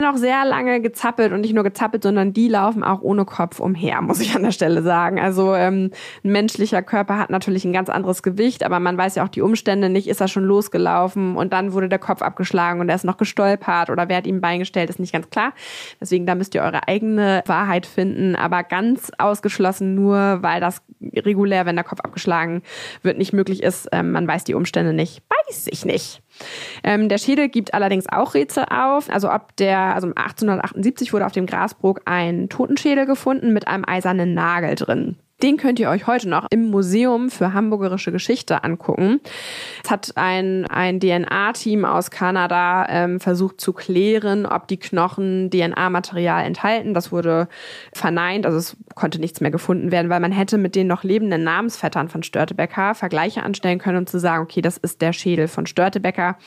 noch 0.00 0.16
sehr 0.16 0.44
lange 0.44 0.80
gezappelt 0.80 1.32
und 1.32 1.40
nicht 1.40 1.54
nur 1.54 1.64
gezappelt, 1.64 2.02
sondern 2.02 2.32
die 2.32 2.48
laufen 2.48 2.82
auch 2.82 3.00
ohne 3.02 3.24
Kopf 3.24 3.60
umher, 3.60 4.00
muss 4.02 4.20
ich 4.20 4.34
an 4.34 4.42
der 4.42 4.50
Stelle 4.50 4.82
sagen. 4.82 5.20
Also 5.20 5.54
ähm, 5.54 5.90
ein 6.24 6.32
menschlicher 6.32 6.82
Körper 6.82 7.18
hat 7.18 7.30
natürlich 7.30 7.64
ein 7.64 7.72
ganz 7.72 7.88
anderes 7.88 8.22
Gewicht, 8.22 8.64
aber 8.64 8.80
man 8.80 8.96
weiß 8.96 9.14
ja 9.16 9.24
auch 9.24 9.28
die 9.28 9.42
Umstände 9.42 9.88
nicht, 9.88 10.08
ist 10.08 10.20
er 10.20 10.28
schon 10.28 10.44
losgelaufen 10.44 11.36
und 11.36 11.52
dann 11.52 11.72
wurde 11.72 11.88
der 11.88 11.98
Kopf 11.98 12.22
abgeschlagen 12.22 12.80
und 12.80 12.88
er 12.88 12.96
ist 12.96 13.04
noch 13.04 13.16
gestolpert 13.16 13.90
oder 13.90 14.08
wer 14.08 14.18
hat 14.18 14.26
ihm 14.26 14.40
beigestellt, 14.40 14.90
ist 14.90 15.00
nicht 15.00 15.12
ganz 15.12 15.30
klar. 15.30 15.52
Deswegen, 16.00 16.26
da 16.26 16.34
müsst 16.34 16.54
ihr 16.54 16.62
eure 16.62 16.88
eigene 16.88 17.42
Wahrheit 17.46 17.86
finden, 17.86 18.36
aber 18.36 18.62
ganz 18.62 19.10
ausgeschlossen 19.18 19.94
nur, 19.94 20.38
weil 20.42 20.60
das 20.60 20.82
regulär, 21.14 21.66
wenn 21.66 21.76
der 21.76 21.84
Kopf 21.84 22.00
abgeschlagen 22.00 22.62
wird, 23.02 23.18
nicht 23.18 23.32
möglich 23.32 23.62
ist. 23.62 23.88
Ähm, 23.92 24.12
man 24.12 24.26
weiß 24.26 24.44
die 24.44 24.54
Umstände 24.54 24.92
nicht. 24.92 25.22
Weiß 25.48 25.66
ich 25.70 25.84
nicht. 25.84 26.22
Ähm, 26.82 27.08
der 27.08 27.18
Schädel 27.18 27.48
gibt 27.48 27.74
allerdings 27.74 28.06
auch 28.08 28.34
Rätsel 28.34 28.64
auf. 28.70 29.10
Also 29.10 29.30
ob 29.32 29.56
der, 29.56 29.94
also 29.94 30.08
1878 30.08 31.12
wurde 31.12 31.26
auf 31.26 31.32
dem 31.32 31.46
Grasbrook 31.46 32.02
ein 32.04 32.48
Totenschädel 32.48 33.06
gefunden 33.06 33.52
mit 33.52 33.68
einem 33.68 33.84
eisernen 33.86 34.34
Nagel 34.34 34.74
drin. 34.74 35.16
Den 35.42 35.58
könnt 35.58 35.78
ihr 35.78 35.90
euch 35.90 36.06
heute 36.06 36.30
noch 36.30 36.46
im 36.48 36.70
Museum 36.70 37.28
für 37.28 37.52
Hamburgerische 37.52 38.10
Geschichte 38.10 38.64
angucken. 38.64 39.20
Es 39.84 39.90
hat 39.90 40.12
ein, 40.14 40.64
ein 40.66 40.98
DNA-Team 40.98 41.84
aus 41.84 42.10
Kanada 42.10 42.86
ähm, 42.88 43.20
versucht 43.20 43.60
zu 43.60 43.74
klären, 43.74 44.46
ob 44.46 44.66
die 44.66 44.78
Knochen 44.78 45.50
DNA-Material 45.50 46.42
enthalten. 46.42 46.94
Das 46.94 47.12
wurde 47.12 47.48
verneint, 47.92 48.46
also 48.46 48.56
es 48.56 48.78
konnte 48.94 49.20
nichts 49.20 49.42
mehr 49.42 49.50
gefunden 49.50 49.92
werden, 49.92 50.08
weil 50.08 50.20
man 50.20 50.32
hätte 50.32 50.56
mit 50.56 50.74
den 50.74 50.86
noch 50.86 51.04
lebenden 51.04 51.44
Namensvettern 51.44 52.08
von 52.08 52.22
Störtebecker 52.22 52.94
Vergleiche 52.94 53.42
anstellen 53.42 53.78
können, 53.78 53.98
um 53.98 54.06
zu 54.06 54.18
sagen, 54.18 54.42
okay, 54.42 54.62
das 54.62 54.78
ist 54.78 55.02
der 55.02 55.12
Schädel 55.12 55.48
von 55.48 55.66
Störtebecker. 55.66 56.38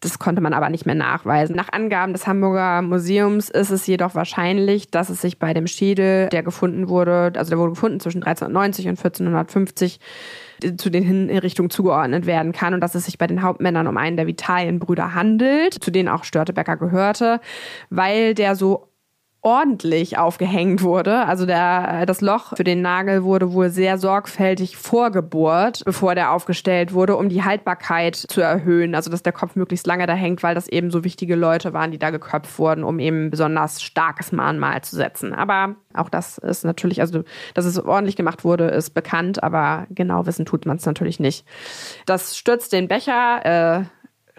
Das 0.00 0.20
konnte 0.20 0.40
man 0.40 0.54
aber 0.54 0.68
nicht 0.70 0.86
mehr 0.86 0.94
nachweisen. 0.94 1.56
Nach 1.56 1.72
Angaben 1.72 2.12
des 2.12 2.26
Hamburger 2.26 2.82
Museums 2.82 3.50
ist 3.50 3.70
es 3.70 3.86
jedoch 3.86 4.14
wahrscheinlich, 4.14 4.90
dass 4.90 5.10
es 5.10 5.20
sich 5.20 5.40
bei 5.40 5.52
dem 5.54 5.66
Schädel, 5.66 6.28
der 6.28 6.44
gefunden 6.44 6.88
wurde, 6.88 7.32
also 7.36 7.50
der 7.50 7.58
wurde 7.58 7.72
gefunden 7.72 7.98
zwischen 7.98 8.22
1390 8.22 8.86
und 8.86 8.98
1450, 8.98 9.98
zu 10.76 10.90
den 10.90 11.04
Hinrichtungen 11.04 11.70
zugeordnet 11.70 12.26
werden 12.26 12.52
kann 12.52 12.74
und 12.74 12.80
dass 12.80 12.94
es 12.94 13.06
sich 13.06 13.18
bei 13.18 13.26
den 13.26 13.42
Hauptmännern 13.42 13.86
um 13.86 13.96
einen 13.96 14.16
der 14.16 14.26
Vitalienbrüder 14.26 15.14
handelt, 15.14 15.74
zu 15.74 15.90
denen 15.90 16.08
auch 16.08 16.24
Störtebecker 16.24 16.76
gehörte, 16.76 17.40
weil 17.90 18.34
der 18.34 18.56
so 18.56 18.88
ordentlich 19.40 20.18
aufgehängt 20.18 20.82
wurde. 20.82 21.26
Also 21.26 21.46
der, 21.46 22.06
das 22.06 22.20
Loch 22.20 22.56
für 22.56 22.64
den 22.64 22.82
Nagel 22.82 23.22
wurde 23.22 23.52
wohl 23.52 23.70
sehr 23.70 23.96
sorgfältig 23.96 24.76
vorgebohrt, 24.76 25.82
bevor 25.84 26.16
der 26.16 26.32
aufgestellt 26.32 26.92
wurde, 26.92 27.16
um 27.16 27.28
die 27.28 27.44
Haltbarkeit 27.44 28.16
zu 28.16 28.40
erhöhen. 28.40 28.96
Also 28.96 29.10
dass 29.10 29.22
der 29.22 29.32
Kopf 29.32 29.54
möglichst 29.54 29.86
lange 29.86 30.06
da 30.06 30.14
hängt, 30.14 30.42
weil 30.42 30.56
das 30.56 30.66
eben 30.66 30.90
so 30.90 31.04
wichtige 31.04 31.36
Leute 31.36 31.72
waren, 31.72 31.92
die 31.92 31.98
da 31.98 32.10
geköpft 32.10 32.58
wurden, 32.58 32.82
um 32.82 32.98
eben 32.98 33.30
besonders 33.30 33.80
starkes 33.80 34.32
Mahnmal 34.32 34.82
zu 34.82 34.96
setzen. 34.96 35.32
Aber 35.32 35.76
auch 35.94 36.08
das 36.08 36.38
ist 36.38 36.64
natürlich, 36.64 37.00
also 37.00 37.22
dass 37.54 37.64
es 37.64 37.78
ordentlich 37.78 38.16
gemacht 38.16 38.44
wurde, 38.44 38.64
ist 38.64 38.90
bekannt, 38.90 39.42
aber 39.42 39.86
genau 39.90 40.26
wissen 40.26 40.46
tut 40.46 40.66
man 40.66 40.78
es 40.78 40.86
natürlich 40.86 41.20
nicht. 41.20 41.46
Das 42.06 42.36
stürzt 42.36 42.72
den 42.72 42.88
Becher. 42.88 43.78
Äh, 43.78 43.84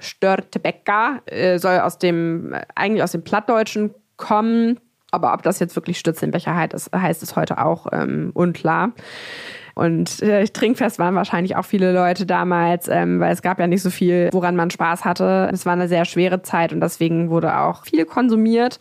Störtebecker 0.01 1.21
äh, 1.25 1.59
soll 1.59 1.79
aus 1.79 1.97
dem, 1.97 2.55
eigentlich 2.73 3.03
aus 3.03 3.11
dem 3.11 3.23
Plattdeutschen 3.23 3.93
kommen. 4.17 4.79
Aber 5.11 5.33
ob 5.33 5.43
das 5.43 5.59
jetzt 5.59 5.75
wirklich 5.75 5.97
Stütze 5.99 6.25
im 6.25 6.31
Becher 6.31 6.55
heißt, 6.55 6.91
heißt 6.93 7.23
ist 7.23 7.35
heute 7.35 7.57
auch 7.57 7.87
ähm, 7.91 8.31
unklar. 8.33 8.91
Und 9.75 10.21
äh, 10.21 10.45
trinkfest 10.45 10.99
waren 10.99 11.15
wahrscheinlich 11.15 11.55
auch 11.55 11.63
viele 11.63 11.93
Leute 11.93 12.25
damals, 12.25 12.89
ähm, 12.89 13.19
weil 13.21 13.31
es 13.31 13.41
gab 13.41 13.59
ja 13.59 13.67
nicht 13.67 13.81
so 13.81 13.89
viel, 13.89 14.29
woran 14.33 14.55
man 14.55 14.69
Spaß 14.69 15.05
hatte. 15.05 15.49
Es 15.53 15.65
war 15.65 15.73
eine 15.73 15.87
sehr 15.87 16.03
schwere 16.03 16.41
Zeit 16.41 16.73
und 16.73 16.81
deswegen 16.81 17.29
wurde 17.29 17.57
auch 17.57 17.85
viel 17.85 18.05
konsumiert. 18.05 18.79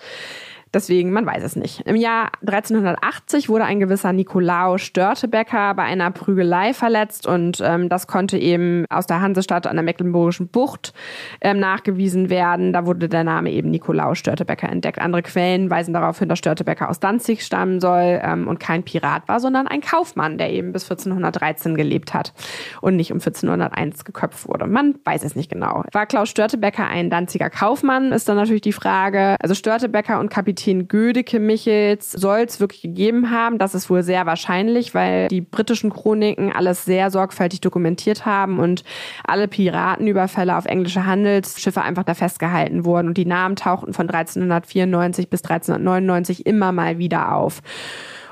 Deswegen, 0.78 1.10
man 1.10 1.26
weiß 1.26 1.42
es 1.42 1.56
nicht. 1.56 1.80
Im 1.86 1.96
Jahr 1.96 2.30
1380 2.46 3.48
wurde 3.48 3.64
ein 3.64 3.80
gewisser 3.80 4.12
Nikolaus 4.12 4.80
Störtebecker 4.80 5.74
bei 5.74 5.82
einer 5.82 6.12
Prügelei 6.12 6.72
verletzt 6.72 7.26
und 7.26 7.60
ähm, 7.64 7.88
das 7.88 8.06
konnte 8.06 8.38
eben 8.38 8.84
aus 8.88 9.08
der 9.08 9.20
Hansestadt 9.20 9.66
an 9.66 9.74
der 9.74 9.82
Mecklenburgischen 9.82 10.46
Bucht 10.46 10.94
ähm, 11.40 11.58
nachgewiesen 11.58 12.30
werden. 12.30 12.72
Da 12.72 12.86
wurde 12.86 13.08
der 13.08 13.24
Name 13.24 13.50
eben 13.50 13.72
Nikolaus 13.72 14.18
Störtebecker 14.18 14.68
entdeckt. 14.68 15.00
Andere 15.00 15.22
Quellen 15.22 15.68
weisen 15.68 15.92
darauf 15.92 16.20
hin, 16.20 16.28
dass 16.28 16.38
Störtebecker 16.38 16.88
aus 16.88 17.00
Danzig 17.00 17.44
stammen 17.44 17.80
soll 17.80 18.20
ähm, 18.22 18.46
und 18.46 18.60
kein 18.60 18.84
Pirat 18.84 19.26
war, 19.26 19.40
sondern 19.40 19.66
ein 19.66 19.80
Kaufmann, 19.80 20.38
der 20.38 20.52
eben 20.52 20.70
bis 20.70 20.84
1413 20.84 21.74
gelebt 21.74 22.14
hat 22.14 22.34
und 22.82 22.94
nicht 22.94 23.10
um 23.10 23.16
1401 23.16 24.04
geköpft 24.04 24.46
wurde. 24.46 24.68
Man 24.68 24.94
weiß 25.04 25.24
es 25.24 25.34
nicht 25.34 25.50
genau. 25.50 25.82
War 25.90 26.06
Klaus 26.06 26.28
Störtebecker 26.28 26.86
ein 26.86 27.10
Danziger 27.10 27.50
Kaufmann, 27.50 28.12
ist 28.12 28.28
dann 28.28 28.36
natürlich 28.36 28.62
die 28.62 28.72
Frage. 28.72 29.34
Also 29.40 29.56
Störtebecker 29.56 30.20
und 30.20 30.28
Kapitän 30.28 30.67
Gödeke 30.74 31.40
Michels 31.40 32.12
soll 32.12 32.40
es 32.40 32.60
wirklich 32.60 32.82
gegeben 32.82 33.30
haben. 33.30 33.58
Das 33.58 33.74
ist 33.74 33.90
wohl 33.90 34.02
sehr 34.02 34.26
wahrscheinlich, 34.26 34.94
weil 34.94 35.28
die 35.28 35.40
britischen 35.40 35.90
Chroniken 35.90 36.52
alles 36.52 36.84
sehr 36.84 37.10
sorgfältig 37.10 37.60
dokumentiert 37.60 38.26
haben 38.26 38.58
und 38.58 38.84
alle 39.26 39.48
Piratenüberfälle 39.48 40.56
auf 40.56 40.66
englische 40.66 41.06
Handelsschiffe 41.06 41.82
einfach 41.82 42.04
da 42.04 42.14
festgehalten 42.14 42.84
wurden 42.84 43.08
und 43.08 43.16
die 43.16 43.26
Namen 43.26 43.56
tauchten 43.56 43.92
von 43.92 44.08
1394 44.08 45.30
bis 45.30 45.42
1399 45.42 46.46
immer 46.46 46.72
mal 46.72 46.98
wieder 46.98 47.34
auf. 47.34 47.62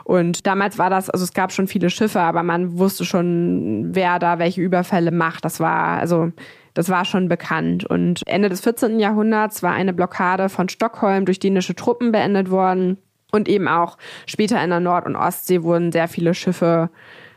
Und 0.05 0.47
damals 0.47 0.79
war 0.79 0.89
das, 0.89 1.11
also 1.11 1.25
es 1.25 1.33
gab 1.33 1.51
schon 1.51 1.67
viele 1.67 1.91
Schiffe, 1.91 2.21
aber 2.21 2.45
man 2.45 2.79
wusste 2.79 3.05
schon, 3.05 3.89
wer 3.93 4.21
da 4.21 4.39
welche 4.39 4.61
Überfälle 4.61 5.11
macht. 5.11 5.45
Das 5.45 5.59
war, 5.59 5.99
also 5.99 6.31
das 6.77 6.91
war 6.91 7.07
schon 7.07 7.29
bekannt. 7.29 7.87
Und 7.87 8.21
Ende 8.27 8.51
des 8.51 8.61
14. 8.61 9.01
Jahrhunderts 9.01 9.63
war 9.63 9.73
eine 9.73 9.95
Blockade 9.95 10.51
von 10.51 10.69
Stockholm 10.69 11.25
durch 11.25 11.39
dänische 11.39 11.75
Truppen 11.75 12.13
beendet 12.13 12.51
worden. 12.51 12.99
Und 13.33 13.49
eben 13.49 13.67
auch 13.67 13.97
später 14.27 14.63
in 14.63 14.69
der 14.69 14.81
Nord- 14.81 15.07
und 15.07 15.17
Ostsee 15.17 15.63
wurden 15.63 15.91
sehr 15.91 16.07
viele 16.07 16.35
Schiffe 16.35 16.91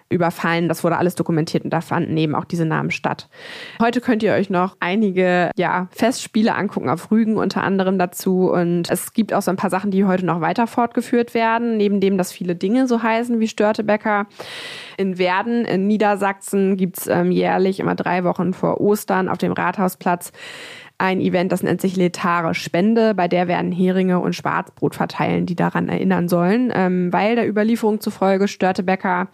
überfallen. 0.09 0.67
Das 0.67 0.83
wurde 0.83 0.97
alles 0.97 1.15
dokumentiert 1.15 1.63
und 1.63 1.69
da 1.71 1.81
fanden 1.81 2.17
eben 2.17 2.35
auch 2.35 2.45
diese 2.45 2.65
Namen 2.65 2.91
statt. 2.91 3.29
Heute 3.81 4.01
könnt 4.01 4.23
ihr 4.23 4.33
euch 4.33 4.49
noch 4.49 4.75
einige 4.79 5.51
ja, 5.55 5.87
Festspiele 5.91 6.55
angucken 6.55 6.89
auf 6.89 7.11
Rügen 7.11 7.37
unter 7.37 7.63
anderem 7.63 7.99
dazu 7.99 8.51
und 8.51 8.89
es 8.89 9.13
gibt 9.13 9.33
auch 9.33 9.41
so 9.41 9.51
ein 9.51 9.57
paar 9.57 9.69
Sachen, 9.69 9.91
die 9.91 10.05
heute 10.05 10.25
noch 10.25 10.41
weiter 10.41 10.67
fortgeführt 10.67 11.33
werden, 11.33 11.77
neben 11.77 11.99
dem, 12.01 12.17
dass 12.17 12.31
viele 12.31 12.55
Dinge 12.55 12.87
so 12.87 13.03
heißen 13.03 13.39
wie 13.39 13.47
Störtebecker. 13.47 14.25
In 14.97 15.17
Werden 15.17 15.65
in 15.65 15.87
Niedersachsen 15.87 16.75
gibt's 16.75 17.07
ähm, 17.07 17.31
jährlich 17.31 17.79
immer 17.79 17.95
drei 17.95 18.23
Wochen 18.23 18.53
vor 18.53 18.81
Ostern 18.81 19.29
auf 19.29 19.37
dem 19.37 19.51
Rathausplatz 19.51 20.31
ein 20.99 21.21
Event, 21.21 21.51
das 21.53 21.63
nennt 21.63 21.79
sich 21.79 21.95
Letare 21.95 22.53
Spende. 22.53 23.15
Bei 23.15 23.29
der 23.29 23.47
werden 23.47 23.71
Heringe 23.71 24.19
und 24.19 24.35
Schwarzbrot 24.35 24.95
verteilen, 24.95 25.45
die 25.45 25.55
daran 25.55 25.87
erinnern 25.87 26.27
sollen, 26.27 26.71
ähm, 26.75 27.11
weil 27.13 27.35
der 27.35 27.47
Überlieferung 27.47 28.01
zufolge 28.01 28.49
Störtebecker 28.49 29.29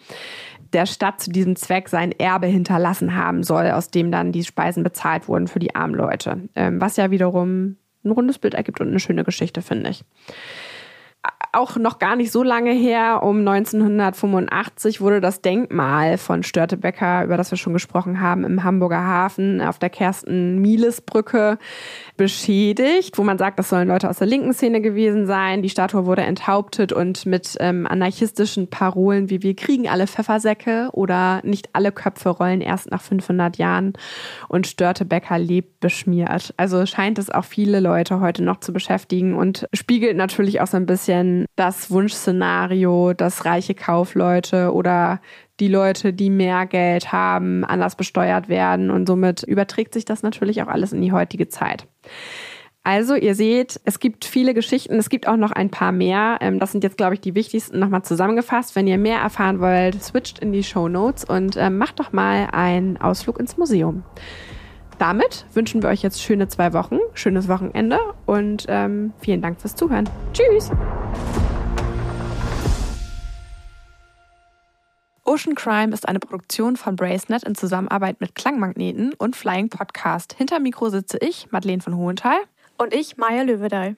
der 0.76 0.86
Stadt 0.86 1.22
zu 1.22 1.32
diesem 1.32 1.56
Zweck 1.56 1.88
sein 1.88 2.12
Erbe 2.12 2.48
hinterlassen 2.48 3.16
haben 3.16 3.44
soll, 3.44 3.72
aus 3.72 3.90
dem 3.90 4.12
dann 4.12 4.34
die 4.34 4.44
Speisen 4.44 4.84
bezahlt 4.84 5.28
wurden 5.28 5.48
für 5.48 5.60
die 5.60 5.74
armen 5.74 5.96
Leute. 5.96 6.42
Ähm, 6.54 6.82
was 6.82 6.98
ja 6.98 7.12
wiederum 7.12 7.78
ein 8.04 8.12
rundes 8.12 8.38
Bild 8.38 8.54
ergibt 8.54 8.82
und 8.82 8.90
eine 8.90 9.00
schöne 9.00 9.24
Geschichte, 9.24 9.62
finde 9.62 9.90
ich 9.90 10.04
auch 11.56 11.78
noch 11.78 12.00
gar 12.00 12.16
nicht 12.16 12.32
so 12.32 12.44
lange 12.44 12.72
her, 12.72 13.22
um 13.24 13.40
1985 13.40 15.02
wurde 15.02 15.22
das 15.22 15.42
Denkmal 15.42 16.18
von 16.18 16.44
Störtebecker, 16.44 17.24
über 17.24 17.38
das 17.38 17.52
wir 17.52 17.58
schon 17.58 17.74
gesprochen 17.74 18.20
haben, 18.20 18.44
im 18.44 18.64
Hamburger 18.64 19.04
Hafen 19.04 19.62
auf 19.62 19.80
der 19.80 19.90
Kersten-Mieles-Brücke 19.90 21.58
beschädigt, 22.18 23.18
wo 23.18 23.24
man 23.24 23.38
sagt, 23.38 23.58
das 23.60 23.70
sollen 23.70 23.88
Leute 23.88 24.10
aus 24.10 24.18
der 24.18 24.28
linken 24.28 24.54
Szene 24.54 24.82
gewesen 24.82 25.28
sein. 25.28 25.62
Die 25.62 25.70
Statue 25.70 26.06
wurde 26.06 26.24
enthauptet 26.24 26.92
und 26.92 27.26
mit 27.26 27.56
ähm, 27.60 27.88
anarchistischen 27.88 28.70
Parolen 28.70 29.30
wie 29.30 29.42
wir 29.42 29.56
kriegen 29.56 29.88
alle 29.88 30.08
Pfeffersäcke 30.08 30.90
oder 30.92 31.42
nicht 31.44 31.70
alle 31.74 31.92
Köpfe 31.92 32.30
rollen 32.30 32.62
erst 32.62 32.92
nach 32.92 33.02
500 33.02 33.58
Jahren 33.58 33.94
und 34.50 34.68
Störtebecker 34.68 35.40
lebt 35.40 35.80
beschmiert. 35.80 36.54
Also 36.58 36.86
scheint 36.86 37.18
es 37.18 37.30
auch 37.30 37.46
viele 37.46 37.80
Leute 37.80 38.20
heute 38.20 38.44
noch 38.44 38.60
zu 38.60 38.74
beschäftigen 38.74 39.36
und 39.36 39.68
spiegelt 39.74 40.18
natürlich 40.18 40.62
auch 40.62 40.68
so 40.68 40.78
ein 40.78 40.86
bisschen 40.86 41.14
das 41.56 41.91
Wunschszenario, 41.91 43.13
dass 43.13 43.45
reiche 43.45 43.75
Kaufleute 43.75 44.73
oder 44.73 45.21
die 45.60 45.67
Leute, 45.67 46.13
die 46.13 46.30
mehr 46.30 46.65
Geld 46.65 47.12
haben, 47.12 47.63
anders 47.63 47.95
besteuert 47.95 48.49
werden 48.49 48.91
und 48.91 49.08
somit 49.08 49.43
überträgt 49.43 49.93
sich 49.93 50.06
das 50.06 50.23
natürlich 50.23 50.62
auch 50.62 50.67
alles 50.67 50.93
in 50.93 51.01
die 51.01 51.12
heutige 51.12 51.47
Zeit. 51.47 51.88
Also, 52.88 53.15
ihr 53.15 53.34
seht, 53.34 53.82
es 53.84 53.99
gibt 53.99 54.25
viele 54.25 54.54
Geschichten, 54.54 54.93
es 54.95 55.10
gibt 55.10 55.28
auch 55.28 55.38
noch 55.38 55.51
ein 55.51 55.71
paar 55.71 55.91
mehr. 55.91 56.38
Ähm, 56.39 56.60
das 56.60 56.71
sind 56.71 56.84
jetzt, 56.84 56.97
glaube 56.97 57.15
ich, 57.15 57.19
die 57.19 57.34
wichtigsten 57.34 57.80
nochmal 57.80 58.04
zusammengefasst. 58.04 58.75
Wenn 58.75 58.86
ihr 58.86 58.99
mehr 58.99 59.17
erfahren 59.17 59.60
wollt, 59.60 60.04
switcht 60.04 60.38
in 60.38 60.51
die 60.51 60.63
Show 60.63 60.88
Notes 60.88 61.25
und 61.25 61.58
ähm, 61.58 61.80
macht 61.80 61.99
doch 61.99 62.13
mal 62.13 62.47
einen 62.51 62.97
Ausflug 62.97 63.39
ins 63.39 63.58
Museum. 63.58 64.04
Damit 64.98 65.46
wünschen 65.54 65.84
wir 65.84 65.90
euch 65.90 66.02
jetzt 66.02 66.22
schöne 66.22 66.48
zwei 66.48 66.74
Wochen, 66.74 67.00
schönes 67.14 67.48
Wochenende 67.48 68.00
und 68.26 68.66
ähm, 68.70 69.14
vielen 69.20 69.42
Dank 69.42 69.60
fürs 69.60 69.76
Zuhören. 69.76 70.10
Tschüss! 70.34 70.72
Ocean 75.26 75.56
Crime 75.56 75.94
ist 75.94 76.08
eine 76.08 76.20
Produktion 76.20 76.78
von 76.78 76.96
Bracenet 76.96 77.44
in 77.44 77.56
Zusammenarbeit 77.56 78.22
mit 78.22 78.36
Klangmagneten 78.36 79.14
und 79.14 79.36
Flying 79.36 79.70
Podcast. 79.70 80.34
Hinter 80.38 80.60
Mikro 80.60 80.90
sitze 80.90 81.18
ich, 81.20 81.52
Madeleine 81.52 81.82
von 81.82 81.98
Hohenthal. 81.98 82.38
Und 82.78 82.94
ich, 82.94 83.18
Maya 83.18 83.42
Löwedal. 83.42 83.98